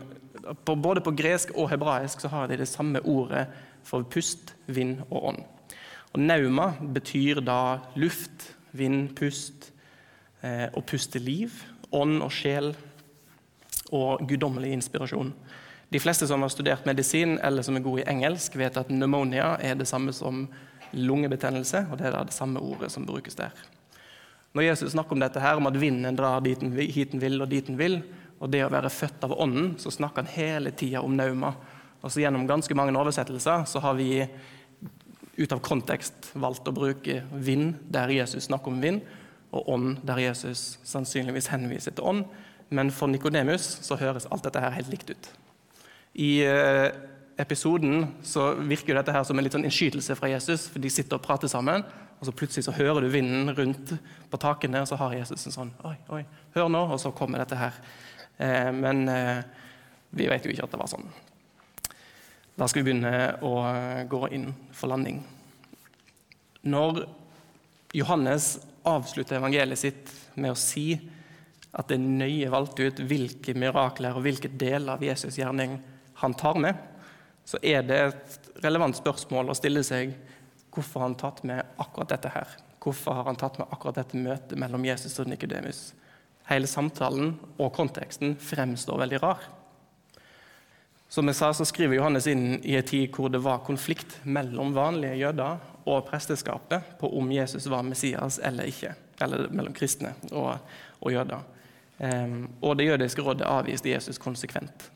på, 0.65 0.75
både 0.75 1.01
på 1.01 1.13
gresk 1.17 1.51
og 1.55 1.69
hebraisk 1.71 2.21
så 2.21 2.29
har 2.31 2.47
de 2.47 2.57
det 2.57 2.67
samme 2.69 3.01
ordet 3.01 3.45
for 3.85 4.03
pust, 4.03 4.53
vind 4.67 4.99
og 5.09 5.31
ånd. 5.31 5.43
Og 6.13 6.19
Nauma 6.19 6.71
betyr 6.93 7.41
da 7.45 7.79
luft, 7.95 8.51
vind, 8.71 9.15
pust, 9.15 9.71
eh, 10.41 10.67
og 10.73 10.85
puste 10.85 11.19
liv, 11.19 11.53
ånd 11.91 12.21
og 12.21 12.31
sjel 12.33 12.73
og 13.91 14.25
guddommelig 14.27 14.73
inspirasjon. 14.75 15.33
De 15.89 15.99
fleste 16.03 16.27
som 16.27 16.41
har 16.43 16.51
studert 16.51 16.85
medisin 16.85 17.37
eller 17.39 17.63
som 17.63 17.77
er 17.77 17.83
gode 17.85 18.03
i 18.03 18.09
engelsk, 18.11 18.57
vet 18.59 18.75
at 18.77 18.89
pneumonia 18.89 19.53
er 19.63 19.77
det 19.79 19.87
samme 19.87 20.11
som 20.15 20.45
lungebetennelse, 20.91 21.85
og 21.91 21.99
det 21.99 22.09
er 22.09 22.17
det 22.27 22.35
samme 22.35 22.59
ordet 22.59 22.91
som 22.91 23.05
brukes 23.07 23.39
der. 23.39 23.55
Når 24.57 24.65
Jesus 24.67 24.91
snakker 24.91 25.15
om 25.15 25.21
dette 25.21 25.39
her, 25.39 25.59
om 25.59 25.67
at 25.69 25.79
vinden 25.79 26.15
drar 26.17 26.41
dit 26.43 26.59
den, 26.59 26.73
hit 26.75 27.11
den 27.13 27.21
vil 27.21 27.41
og 27.41 27.49
dit 27.51 27.67
den 27.67 27.79
vil, 27.79 28.01
og 28.39 28.51
det 28.51 28.65
å 28.65 28.71
være 28.71 28.91
født 28.93 29.23
av 29.25 29.35
Ånden, 29.37 29.75
så 29.81 29.91
snakker 29.93 30.23
han 30.23 30.33
hele 30.33 30.71
tida 30.75 31.01
om 31.01 31.15
nauma. 31.15 31.55
så 32.03 32.21
Gjennom 32.21 32.47
ganske 32.47 32.75
mange 32.75 32.97
oversettelser 32.97 33.65
så 33.65 33.79
har 33.79 33.95
vi 33.97 34.27
ut 35.37 35.51
av 35.51 35.61
kontekst 35.61 36.31
valgt 36.33 36.67
å 36.67 36.73
bruke 36.73 37.23
vind 37.31 37.75
der 37.93 38.09
Jesus 38.09 38.49
snakker 38.49 38.73
om 38.73 38.81
vind, 38.81 39.01
og 39.51 39.69
ånd 39.69 39.97
der 40.03 40.19
Jesus 40.19 40.77
sannsynligvis 40.83 41.47
henviser 41.53 41.95
til 41.95 42.03
ånd. 42.03 42.25
Men 42.69 42.91
for 42.91 43.07
Nikodemus 43.07 43.77
så 43.85 43.95
høres 43.95 44.27
alt 44.27 44.43
dette 44.43 44.61
her 44.61 44.75
helt 44.75 44.91
likt 44.91 45.13
ut. 45.13 45.29
I 46.17 46.31
eh, 46.45 46.87
episoden 47.37 48.07
så 48.25 48.49
virker 48.57 48.93
jo 48.93 48.97
dette 48.97 49.13
her 49.13 49.25
som 49.27 49.37
en 49.37 49.45
litt 49.45 49.53
sånn 49.53 49.67
innskytelse 49.67 50.17
fra 50.17 50.31
Jesus, 50.31 50.65
for 50.73 50.81
de 50.81 50.89
sitter 50.91 51.19
og 51.19 51.25
prater 51.25 51.51
sammen, 51.51 51.85
og 52.17 52.25
så 52.25 52.33
plutselig 52.33 52.65
så 52.65 52.73
hører 52.73 53.05
du 53.05 53.11
vinden 53.13 53.51
rundt 53.53 53.93
på 54.31 54.39
takene, 54.41 54.81
og 54.81 54.89
så 54.89 54.97
har 54.97 55.13
Jesus 55.19 55.45
en 55.45 55.53
sånn 55.53 55.73
Oi, 55.85 55.93
oi, 56.17 56.23
hør 56.55 56.71
nå, 56.73 56.81
og 56.89 56.97
så 57.01 57.13
kommer 57.13 57.43
dette 57.43 57.59
her. 57.59 57.77
Eh, 58.41 58.71
men 58.73 59.05
eh, 59.13 59.43
vi 60.17 60.29
vet 60.31 60.45
jo 60.45 60.53
ikke 60.53 60.65
at 60.65 60.73
det 60.73 60.81
var 60.81 60.89
sånn. 60.89 61.05
Da 62.57 62.65
skal 62.65 62.81
vi 62.81 62.87
begynne 62.89 63.37
å 63.45 63.53
gå 64.09 64.21
inn 64.33 64.47
for 64.73 64.89
landing. 64.89 65.19
Når 66.65 67.03
Johannes 67.93 68.55
avslutter 68.87 69.37
evangeliet 69.37 69.79
sitt 69.79 70.09
med 70.33 70.55
å 70.55 70.57
si 70.57 70.95
at 71.77 71.91
det 71.91 71.99
er 71.99 72.09
nøye 72.23 72.49
valgt 72.49 72.81
ut 72.81 73.03
hvilke 73.05 73.53
mirakler 73.53 74.17
og 74.17 74.25
hvilke 74.25 74.49
deler 74.49 74.95
av 74.95 75.05
Jesus' 75.05 75.37
gjerning 75.37 75.77
han 76.21 76.33
tar 76.33 76.57
med, 76.61 76.77
så 77.47 77.59
er 77.61 77.85
det 77.87 77.97
et 78.03 78.49
relevant 78.63 78.97
spørsmål 78.97 79.51
å 79.51 79.57
stille 79.57 79.83
seg 79.85 80.15
hvorfor 80.73 81.05
han 81.05 81.15
tatt 81.17 81.43
med 81.47 81.63
akkurat 81.79 82.11
dette 82.15 82.31
her. 82.33 82.57
Hvorfor 82.83 83.19
har 83.19 83.29
han 83.29 83.39
tatt 83.39 83.57
med 83.59 83.69
akkurat 83.71 84.01
dette 84.01 84.19
møtet 84.19 84.57
mellom 84.59 84.85
Jesus 84.85 85.17
og 85.21 85.29
Nikodemus? 85.31 85.91
Hele 86.47 86.67
samtalen 86.69 87.33
og 87.57 87.71
konteksten 87.75 88.35
fremstår 88.39 89.01
veldig 89.03 89.21
rar. 89.23 89.47
Som 91.07 91.29
jeg 91.31 91.39
sa, 91.39 91.53
så 91.55 91.65
skriver 91.67 91.97
Johannes 91.97 92.27
inn 92.27 92.57
i 92.67 92.75
en 92.75 92.87
tid 92.87 93.11
hvor 93.15 93.31
det 93.31 93.39
var 93.43 93.63
konflikt 93.67 94.17
mellom 94.27 94.73
vanlige 94.75 95.19
jøder 95.21 95.61
og 95.87 96.03
presteskapet 96.09 96.97
på 96.99 97.09
om 97.19 97.31
Jesus 97.31 97.69
var 97.71 97.85
Messias 97.87 98.41
eller 98.43 98.67
ikke. 98.67 98.91
Eller 99.23 99.47
mellom 99.49 99.75
kristne 99.75 100.13
og, 100.31 100.57
og 100.99 101.15
jøder. 101.15 101.45
Um, 101.97 102.49
og 102.61 102.75
det 102.77 102.89
jødiske 102.91 103.23
rådet 103.23 103.47
avviste 103.47 103.89
Jesus 103.89 104.19
konsekvent. 104.21 104.91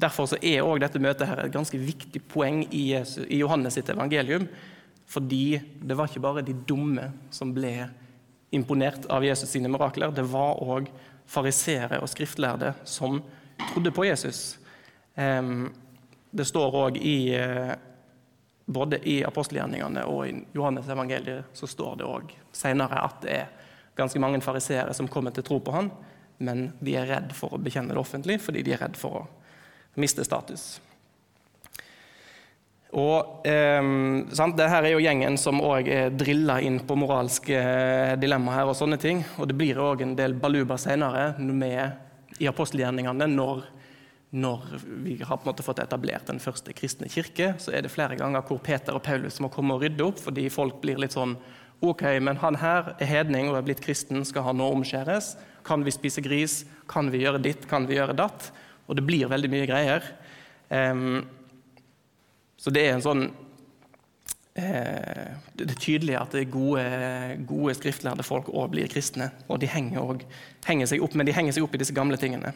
Derfor 0.00 0.32
er 0.40 0.64
òg 0.64 0.80
dette 0.82 1.02
møtet 1.02 1.28
her 1.28 1.42
et 1.44 1.54
ganske 1.54 1.78
viktig 1.78 2.22
poeng 2.30 2.62
i, 2.70 2.90
Jesus, 2.94 3.26
i 3.28 3.40
Johannes 3.42 3.76
sitt 3.76 3.90
evangelium. 3.92 4.46
Fordi 5.10 5.60
det 5.82 5.96
var 5.98 6.08
ikke 6.08 6.22
bare 6.22 6.46
de 6.46 6.54
dumme 6.54 7.10
som 7.34 7.52
ble 7.54 7.74
imponert 8.54 9.06
av 9.10 9.24
Jesus 9.26 9.50
sine 9.50 9.70
mirakler. 9.70 10.14
Det 10.14 10.24
var 10.30 10.62
òg 10.62 10.88
fariseere 11.30 12.00
og 12.02 12.10
skriftlærde 12.10 12.72
som 12.88 13.20
trodde 13.72 13.92
på 13.94 14.06
Jesus. 14.08 14.58
Det 16.30 16.46
står 16.46 16.76
òg 16.78 16.98
i 17.02 17.16
uh, 17.36 17.74
både 18.70 19.00
i 19.08 19.20
apostelgjerningene 19.26 20.04
og 20.06 20.28
i 20.28 20.34
Johannes 20.54 20.88
evangeliet 20.88 21.50
så 21.58 21.66
står 21.66 21.98
det 21.98 22.06
òg 22.06 22.34
senere 22.54 23.02
at 23.02 23.18
det 23.24 23.34
er 23.34 23.48
ganske 23.98 24.22
mange 24.22 24.40
fariseere 24.44 24.94
som 24.94 25.10
kommer 25.10 25.34
til 25.34 25.44
tro 25.46 25.58
på 25.60 25.74
han, 25.74 25.90
men 26.38 26.70
de 26.80 26.94
er 26.96 27.10
redd 27.10 27.34
for 27.36 27.56
å 27.56 27.60
bekjenne 27.60 27.92
det 27.92 28.00
offentlig 28.00 28.38
fordi 28.42 28.62
de 28.66 28.76
er 28.76 28.82
redd 28.84 28.98
for 28.98 29.18
å 29.18 29.24
miste 30.00 30.24
status. 30.26 30.80
Og 32.90 33.46
eh, 33.46 33.80
sant, 34.34 34.56
det 34.58 34.66
er 34.66 34.88
jo 34.90 35.02
gjengen 35.02 35.36
som 35.38 35.60
òg 35.62 35.88
er 35.94 36.10
drilla 36.10 36.58
inn 36.64 36.80
på 36.82 36.96
moralske 36.98 37.54
eh, 37.54 38.14
dilemmaer 38.18 38.72
og 38.72 38.78
sånne 38.78 38.98
ting. 38.98 39.22
Og 39.38 39.46
det 39.50 39.58
blir 39.58 39.78
òg 39.78 40.02
en 40.02 40.16
del 40.18 40.34
baluba 40.34 40.78
senere 40.80 41.30
i 42.40 42.48
apostelgjerningene 42.50 43.30
når 43.30 43.68
når 44.30 44.60
vi 45.02 45.16
har 45.18 45.36
på 45.36 45.42
en 45.42 45.48
måte 45.50 45.64
fått 45.66 45.80
etablert 45.82 46.28
den 46.30 46.38
første 46.38 46.70
kristne 46.76 47.08
kirke, 47.10 47.54
så 47.58 47.72
er 47.74 47.82
det 47.82 47.90
flere 47.90 48.14
ganger 48.14 48.44
hvor 48.46 48.60
Peter 48.62 48.94
og 48.94 49.02
Paulus 49.02 49.40
må 49.42 49.50
komme 49.50 49.74
og 49.74 49.82
rydde 49.82 50.04
opp, 50.06 50.20
fordi 50.22 50.44
folk 50.54 50.78
blir 50.84 51.00
litt 51.02 51.16
sånn 51.16 51.34
Ok, 51.80 52.02
men 52.20 52.36
han 52.42 52.58
her 52.60 52.90
er 53.00 53.08
hedning 53.08 53.46
og 53.48 53.56
er 53.56 53.64
blitt 53.64 53.80
kristen, 53.80 54.20
skal 54.28 54.44
han 54.44 54.58
nå 54.60 54.66
omskjæres? 54.68 55.30
Kan 55.64 55.80
vi 55.80 55.94
spise 55.94 56.20
gris? 56.20 56.58
Kan 56.92 57.08
vi 57.08 57.22
gjøre 57.22 57.40
ditt? 57.40 57.64
Kan 57.70 57.86
vi 57.88 57.96
gjøre 57.96 58.12
datt? 58.18 58.50
Og 58.90 58.98
det 58.98 59.06
blir 59.06 59.30
veldig 59.30 59.50
mye 59.52 59.68
greier. 59.70 60.08
Um, 60.68 61.22
så 62.60 62.72
det 62.74 62.82
er 62.84 62.92
en 62.92 63.02
sånn 63.02 63.22
eh, 64.54 65.30
Det 65.56 65.64
er 65.64 65.78
tydelig 65.80 66.14
at 66.20 66.34
det 66.36 66.44
gode, 66.52 66.82
gode 67.48 67.74
skriftlærde 67.78 68.26
folk 68.26 68.50
òg 68.52 68.74
blir 68.74 68.90
kristne. 68.92 69.30
Og 69.48 69.62
de 69.62 69.70
henger, 69.70 70.02
også, 70.02 70.28
henger 70.66 70.90
seg 70.90 71.06
opp, 71.06 71.16
men 71.16 71.28
de 71.28 71.36
henger 71.36 71.56
seg 71.56 71.64
opp 71.64 71.78
i 71.78 71.80
disse 71.80 71.96
gamle 71.96 72.18
tingene. 72.20 72.52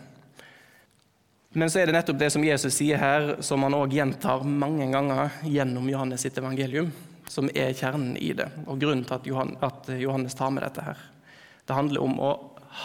Men 1.54 1.70
så 1.70 1.80
er 1.80 1.86
det 1.86 1.94
nettopp 1.94 2.18
det 2.18 2.32
som 2.34 2.44
Jesus 2.44 2.74
sier 2.74 2.98
her, 2.98 3.36
som 3.46 3.62
han 3.62 3.76
òg 3.78 3.92
gjentar 3.94 4.42
mange 4.42 4.88
ganger 4.90 5.36
gjennom 5.46 5.86
Johannes 5.86 6.24
sitt 6.26 6.38
evangelium, 6.40 6.90
som 7.30 7.46
er 7.54 7.70
kjernen 7.78 8.16
i 8.18 8.32
det, 8.34 8.48
og 8.66 8.80
grunnen 8.82 9.06
til 9.06 9.38
at, 9.62 9.92
Johannes 10.02 10.34
tar 10.34 10.50
med 10.50 10.66
dette 10.66 10.82
her. 10.82 10.98
Det 11.64 11.76
handler 11.78 12.02
om 12.02 12.18
å 12.18 12.32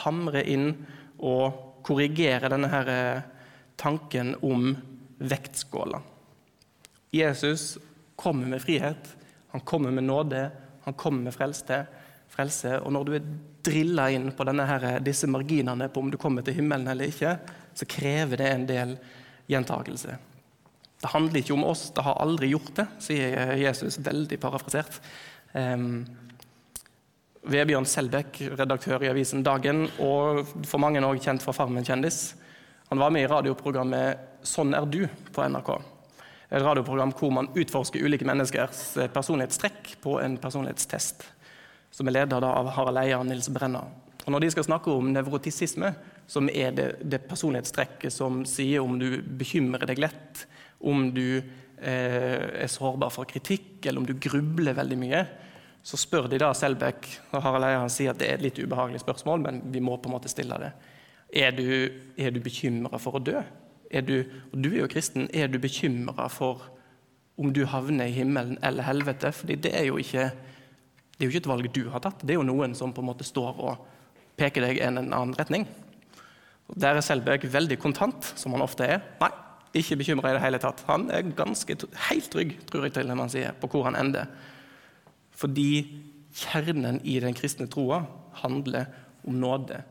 hamre 0.04 0.46
inn 0.46 0.70
og 1.18 1.82
korrigere 1.84 2.52
denne 2.54 2.70
her 2.70 2.94
eh, 2.94 3.26
tanken 3.80 4.36
om 4.44 4.74
vektskåla. 5.18 6.02
Jesus 7.12 7.78
kommer 8.16 8.48
med 8.48 8.62
frihet, 8.62 9.16
han 9.50 9.62
kommer 9.62 9.92
med 9.92 10.04
nåde, 10.04 10.52
han 10.84 10.94
kommer 10.94 11.24
med 11.24 11.34
frelse. 11.34 11.86
frelse 12.30 12.80
og 12.80 12.92
når 12.94 13.06
du 13.06 13.14
er 13.16 13.30
drilla 13.66 14.10
inn 14.12 14.32
på 14.32 14.46
her, 14.46 15.00
disse 15.00 15.28
marginene 15.28 15.90
på 15.90 16.00
om 16.00 16.12
du 16.12 16.18
kommer 16.18 16.42
til 16.42 16.54
himmelen 16.60 16.88
eller 16.88 17.10
ikke, 17.10 17.38
så 17.74 17.86
krever 17.86 18.38
det 18.38 18.50
en 18.50 18.68
del 18.68 18.98
gjentakelse. 19.48 20.18
Det 21.02 21.10
handler 21.14 21.40
ikke 21.40 21.54
om 21.54 21.64
oss, 21.64 21.90
det 21.96 22.04
har 22.04 22.20
aldri 22.20 22.52
gjort 22.52 22.76
det, 22.76 22.88
sier 23.00 23.56
Jesus 23.58 23.98
veldig 24.04 24.40
parafrasert. 24.40 25.00
Um, 25.54 26.06
Vebjørn 27.50 27.88
Selbekk, 27.88 28.42
redaktør 28.60 29.04
i 29.04 29.10
avisen 29.10 29.44
Dagen, 29.44 29.88
og 30.04 30.44
for 30.68 30.78
mange 30.84 31.00
også 31.00 31.24
kjent 31.24 31.46
fra 31.46 31.56
Farmen 31.56 31.88
kjendis. 31.88 32.36
Han 32.90 33.00
var 33.00 33.14
med 33.14 33.24
i 33.24 33.30
radioprogrammet 33.30 34.26
Sånn 34.42 34.72
er 34.74 34.86
du 34.88 35.02
på 35.36 35.44
NRK. 35.44 35.74
Et 36.50 36.64
radioprogram 36.64 37.12
hvor 37.14 37.34
man 37.36 37.50
utforsker 37.60 38.02
ulike 38.02 38.26
menneskers 38.26 38.96
personlighetstrekk 39.14 39.98
på 40.02 40.16
en 40.24 40.38
personlighetstest. 40.42 41.26
Som 41.92 42.10
er 42.10 42.22
ledet 42.22 42.40
av 42.40 42.70
Harald 42.74 43.02
Eia 43.02 43.20
og 43.20 43.28
Nils 43.28 43.50
Brenna. 43.54 43.84
Og 44.26 44.32
Når 44.34 44.46
de 44.46 44.52
skal 44.56 44.68
snakke 44.70 44.94
om 44.94 45.12
nevrotisisme, 45.14 45.92
som 46.30 46.50
er 46.50 46.74
det, 46.78 46.88
det 47.02 47.24
personlighetstrekket 47.30 48.14
som 48.14 48.44
sier 48.48 48.82
om 48.86 48.98
du 49.02 49.20
bekymrer 49.22 49.86
deg 49.90 50.02
lett, 50.06 50.46
om 50.80 51.10
du 51.14 51.40
eh, 51.40 52.64
er 52.64 52.70
sårbar 52.72 53.14
for 53.14 53.30
kritikk, 53.30 53.84
eller 53.86 54.02
om 54.02 54.08
du 54.08 54.16
grubler 54.18 54.78
veldig 54.78 55.00
mye, 55.02 55.24
så 55.84 55.98
spør 55.98 56.28
de 56.30 56.42
da 56.42 56.52
Selbekk, 56.58 57.08
og 57.32 57.44
Harald 57.44 57.70
Eia 57.70 57.86
sier 57.92 58.14
at 58.14 58.22
det 58.22 58.30
er 58.30 58.40
et 58.40 58.48
litt 58.50 58.62
ubehagelig 58.62 59.02
spørsmål, 59.04 59.46
men 59.46 59.62
vi 59.74 59.82
må 59.84 59.98
på 59.98 60.10
en 60.10 60.18
måte 60.18 60.32
stille 60.32 60.58
det. 60.62 60.74
Er 61.34 61.52
du, 61.54 61.66
er 62.18 62.34
du 62.34 62.40
bekymra 62.42 62.98
for 63.02 63.20
å 63.20 63.24
dø? 63.24 63.42
Er 63.90 64.06
du, 64.06 64.22
og 64.52 64.62
du 64.64 64.72
er 64.72 64.84
jo 64.84 64.92
kristen. 64.92 65.28
Er 65.34 65.50
du 65.50 65.60
bekymra 65.62 66.28
for 66.32 66.66
om 67.40 67.54
du 67.54 67.64
havner 67.70 68.10
i 68.10 68.16
himmelen 68.18 68.58
eller 68.66 68.88
helvete? 68.88 69.32
Fordi 69.36 69.58
det 69.62 69.74
er 69.78 69.86
jo 69.90 70.00
ikke, 70.02 70.30
det 70.32 71.22
er 71.22 71.28
jo 71.28 71.34
ikke 71.34 71.44
et 71.46 71.52
valg 71.52 71.70
du 71.76 71.84
har 71.94 72.04
tatt, 72.06 72.24
det 72.24 72.34
er 72.36 72.42
jo 72.42 72.48
noen 72.50 72.74
som 72.78 72.94
på 72.94 73.04
en 73.04 73.10
måte 73.12 73.28
står 73.28 73.62
og 73.62 73.86
peker 74.40 74.66
deg 74.66 74.80
i 74.80 74.86
en 74.88 75.02
annen 75.02 75.36
retning. 75.38 75.68
Der 76.70 76.98
er 76.98 77.06
Selberg 77.06 77.48
veldig 77.50 77.80
kontant, 77.82 78.34
som 78.38 78.54
han 78.54 78.64
ofte 78.64 78.86
er. 78.86 79.02
Nei, 79.22 79.32
ikke 79.80 79.98
bekymra 80.02 80.32
i 80.32 80.38
det 80.38 80.44
hele 80.44 80.62
tatt. 80.62 80.84
Han 80.90 81.08
er 81.14 81.34
ganske 81.38 81.76
helt 82.10 82.30
trygg, 82.34 82.56
tror 82.70 82.86
jeg 82.86 82.96
til 82.96 83.14
man 83.18 83.32
sier, 83.32 83.58
på 83.58 83.70
hvor 83.72 83.88
han 83.90 83.98
ender. 83.98 84.30
Fordi 85.34 85.72
kjernen 86.36 87.00
i 87.08 87.18
den 87.24 87.38
kristne 87.38 87.68
troa 87.72 88.04
handler 88.44 88.90
om 89.26 89.40
nåde, 89.42 89.82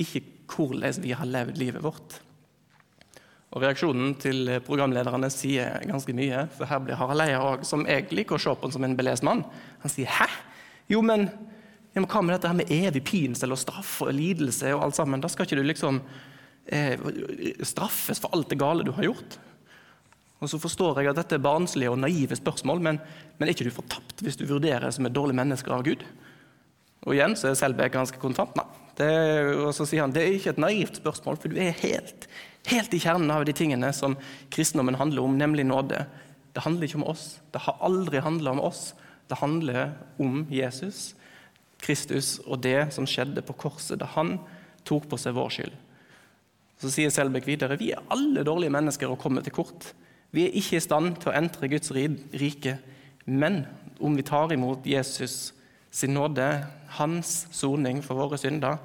ikke 0.00 0.22
hvordan 0.50 1.02
vi 1.02 1.14
har 1.16 1.28
levd 1.28 1.58
livet 1.58 1.84
vårt. 1.84 2.18
Og 3.54 3.62
Reaksjonen 3.62 4.16
til 4.18 4.48
programlederne 4.66 5.30
sier 5.30 5.84
ganske 5.86 6.14
mye. 6.16 6.44
For 6.56 6.66
her 6.66 6.82
blir 6.82 6.98
Harald 6.98 7.22
Eia 7.22 7.38
òg, 7.38 7.62
som 7.66 7.84
jeg 7.86 8.08
liker 8.10 8.34
å 8.34 8.42
se 8.42 8.54
på 8.58 8.70
som 8.74 8.86
en 8.86 8.96
belest 8.98 9.22
mann. 9.22 9.44
Han 9.84 9.92
sier 9.92 10.10
'hæ? 10.10 10.26
Jo, 10.90 11.00
men 11.02 11.30
ja, 11.94 12.02
hva 12.02 12.22
med 12.22 12.34
dette 12.34 12.50
her 12.50 12.58
med 12.58 12.70
evig 12.70 13.04
pinsel 13.04 13.54
og 13.54 13.58
straff 13.58 14.02
og 14.02 14.12
lidelse 14.12 14.74
og 14.74 14.82
alt 14.82 14.96
sammen? 14.96 15.20
Da 15.22 15.28
skal 15.28 15.46
ikke 15.46 15.60
du 15.60 15.62
liksom 15.62 16.02
eh, 16.66 16.98
straffes 17.62 18.18
for 18.18 18.34
alt 18.34 18.50
det 18.50 18.58
gale 18.58 18.82
du 18.82 18.90
har 18.92 19.04
gjort. 19.04 19.38
Og 20.42 20.50
så 20.50 20.58
forstår 20.58 21.00
jeg 21.00 21.12
at 21.12 21.16
dette 21.16 21.38
er 21.38 21.44
barnslige 21.44 21.92
og 21.92 22.00
naive 22.02 22.36
spørsmål, 22.36 22.82
men, 22.82 22.98
men 23.38 23.48
er 23.48 23.54
ikke 23.54 23.68
du 23.68 23.70
fortapt 23.70 24.20
hvis 24.20 24.36
du 24.36 24.44
vurderer 24.50 24.90
som 24.90 25.06
et 25.06 25.14
dårlig 25.14 25.36
menneske 25.38 25.70
av 25.70 25.84
Gud? 25.86 26.02
Og 27.04 27.14
igjen 27.16 27.36
så 27.36 27.50
er 27.50 27.58
Selbekk 27.58 27.94
ganske 27.96 28.20
kontant. 28.20 28.54
Nei. 28.58 28.66
Det, 28.94 29.08
og 29.58 29.72
så 29.74 29.86
sier 29.88 30.04
han 30.04 30.12
det 30.14 30.22
er 30.22 30.36
ikke 30.36 30.52
et 30.54 30.60
naivt 30.62 31.00
spørsmål, 31.00 31.38
for 31.40 31.50
du 31.50 31.58
er 31.58 31.74
helt, 31.80 32.28
helt 32.70 32.92
i 32.94 33.00
kjernen 33.02 33.32
av 33.34 33.42
de 33.46 33.54
tingene 33.56 33.90
som 33.96 34.14
kristendommen 34.54 34.98
handler 35.00 35.24
om, 35.24 35.34
nemlig 35.38 35.66
nåde. 35.66 36.04
Det 36.54 36.62
handler 36.62 36.86
ikke 36.86 37.00
om 37.00 37.08
oss. 37.10 37.24
Det 37.50 37.64
har 37.64 37.80
aldri 37.82 38.22
handla 38.22 38.54
om 38.54 38.62
oss. 38.62 38.92
Det 39.26 39.40
handler 39.40 39.96
om 40.22 40.44
Jesus, 40.52 41.14
Kristus 41.82 42.38
og 42.46 42.62
det 42.62 42.92
som 42.94 43.08
skjedde 43.08 43.42
på 43.44 43.56
korset 43.66 43.98
da 44.00 44.08
han 44.14 44.36
tok 44.86 45.08
på 45.10 45.18
seg 45.20 45.34
vår 45.36 45.50
skyld. 45.56 45.74
Så 46.80 46.92
sier 46.92 47.12
Selbekk 47.12 47.48
videre 47.48 47.78
vi 47.80 47.90
er 47.94 48.04
alle 48.12 48.44
dårlige 48.46 48.72
mennesker 48.74 49.10
og 49.10 49.20
kommer 49.22 49.44
til 49.44 49.54
kort. 49.56 49.90
Vi 50.34 50.46
er 50.46 50.56
ikke 50.58 50.78
i 50.78 50.84
stand 50.84 51.18
til 51.22 51.32
å 51.32 51.36
entre 51.38 51.68
Guds 51.72 51.92
rike, 51.94 52.78
men 53.24 53.64
om 53.98 54.16
vi 54.16 54.26
tar 54.26 54.52
imot 54.52 54.86
Jesus 54.86 55.54
sin 55.94 56.14
nåde, 56.14 56.66
hans 56.98 57.46
soning 57.54 58.00
for 58.02 58.18
våre 58.18 58.38
synder, 58.38 58.80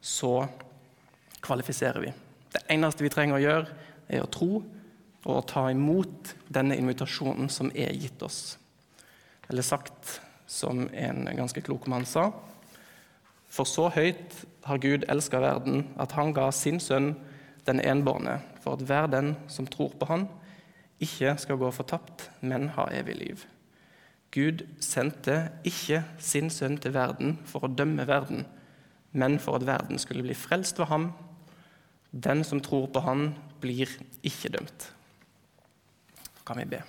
så 0.00 0.46
kvalifiserer 1.44 2.00
vi. 2.00 2.12
Det 2.52 2.62
eneste 2.72 3.04
vi 3.04 3.12
trenger 3.12 3.36
å 3.36 3.42
gjøre, 3.42 3.74
er 4.08 4.22
å 4.24 4.30
tro 4.32 4.62
og 5.26 5.32
å 5.34 5.44
ta 5.44 5.66
imot 5.72 6.32
denne 6.48 6.78
invitasjonen 6.78 7.50
som 7.52 7.68
er 7.74 7.92
gitt 7.98 8.22
oss. 8.24 8.56
Eller 9.50 9.66
sagt 9.66 10.20
som 10.46 10.86
en 10.94 11.26
ganske 11.36 11.60
klok 11.66 11.88
mann 11.90 12.06
sa 12.06 12.30
For 13.50 13.68
så 13.68 13.88
høyt 13.92 14.38
har 14.66 14.80
Gud 14.82 15.04
elska 15.10 15.40
verden, 15.42 15.90
at 15.98 16.14
han 16.16 16.32
ga 16.34 16.48
sin 16.54 16.80
sønn 16.80 17.12
den 17.66 17.82
enbårne, 17.82 18.38
for 18.62 18.78
at 18.78 18.86
hver 18.86 19.10
den 19.10 19.34
som 19.50 19.68
tror 19.68 19.92
på 19.98 20.08
han, 20.08 20.26
ikke 21.02 21.34
skal 21.42 21.60
gå 21.60 21.70
fortapt, 21.74 22.30
men 22.40 22.70
ha 22.78 22.88
evig 22.94 23.18
liv. 23.20 23.44
Gud 24.36 24.66
sendte 24.84 25.38
ikke 25.64 26.02
sin 26.20 26.50
sønn 26.52 26.76
til 26.76 26.92
verden 26.92 27.38
for 27.48 27.64
å 27.64 27.72
dømme 27.72 28.04
verden, 28.08 28.44
men 29.16 29.38
for 29.40 29.56
at 29.56 29.64
verden 29.64 29.96
skulle 30.02 30.26
bli 30.26 30.36
frelst 30.36 30.76
ved 30.76 30.90
ham. 30.90 31.06
Den 32.12 32.44
som 32.44 32.60
tror 32.60 32.90
på 32.92 33.00
han, 33.06 33.30
blir 33.64 33.88
ikke 34.20 34.52
dømt. 34.52 34.90
Kan 36.44 36.60
vi 36.60 36.66
be. 36.76 36.82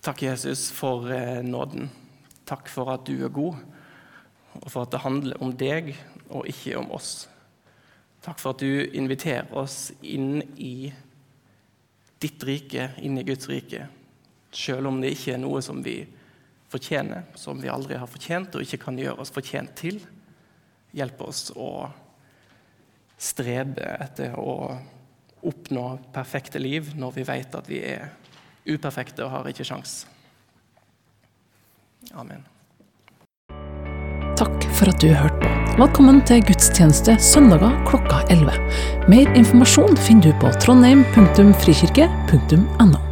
Takk, 0.00 0.22
Jesus, 0.24 0.70
for 0.72 1.10
eh, 1.12 1.42
nåden. 1.44 1.90
Takk 2.48 2.70
for 2.72 2.88
at 2.94 3.04
du 3.04 3.20
er 3.20 3.32
god, 3.32 3.60
og 4.56 4.68
for 4.70 4.86
at 4.86 4.94
det 4.94 5.02
handler 5.04 5.42
om 5.44 5.52
deg 5.52 5.92
og 6.30 6.48
ikke 6.48 6.78
om 6.80 6.88
oss. 6.96 7.26
Takk 8.24 8.40
for 8.40 8.56
at 8.56 8.64
du 8.64 8.88
inviterer 8.96 9.52
oss 9.54 9.92
inn 10.00 10.40
i 10.56 10.88
ditt 12.22 12.48
rike, 12.48 12.88
inn 13.04 13.20
i 13.20 13.26
Guds 13.26 13.50
rike, 13.50 13.84
selv 14.56 14.90
om 14.90 15.00
det 15.02 15.14
ikke 15.14 15.36
er 15.36 15.42
noe 15.42 15.62
som 15.64 15.82
vi 15.84 16.00
fortjener, 16.72 17.28
som 17.38 17.60
vi 17.62 17.70
aldri 17.70 17.98
har 18.00 18.10
fortjent 18.10 18.56
og 18.56 18.64
ikke 18.64 18.82
kan 18.88 18.98
gjøre 18.98 19.20
oss 19.22 19.34
fortjent 19.34 19.76
til. 19.78 20.00
Hjelpe 20.96 21.28
oss 21.28 21.50
å 21.54 21.86
strebe 23.16 23.84
etter 24.00 24.34
å 24.40 24.76
oppnå 25.46 25.98
perfekte 26.14 26.58
liv 26.60 26.94
når 26.98 27.10
vi 27.16 27.22
vet 27.28 27.54
at 27.54 27.68
vi 27.70 27.78
er 27.86 28.10
uperfekte 28.66 29.24
og 29.24 29.30
har 29.34 29.48
ikke 29.50 29.64
sjans. 29.68 30.06
Amen. 32.16 32.42
Takk 34.36 34.64
for 34.76 34.86
at 34.92 35.00
du 35.00 35.08
hørte 35.14 35.40
på. 35.40 35.46
Velkommen 35.76 36.22
til 36.24 36.40
gudstjeneste 36.48 37.18
søndager 37.20 37.84
klokka 37.88 38.16
11. 38.32 38.52
Mer 39.12 39.26
informasjon 39.36 39.96
finner 40.06 40.24
du 40.30 40.32
på 40.40 40.48
trondheim.frikirke.no. 40.64 43.05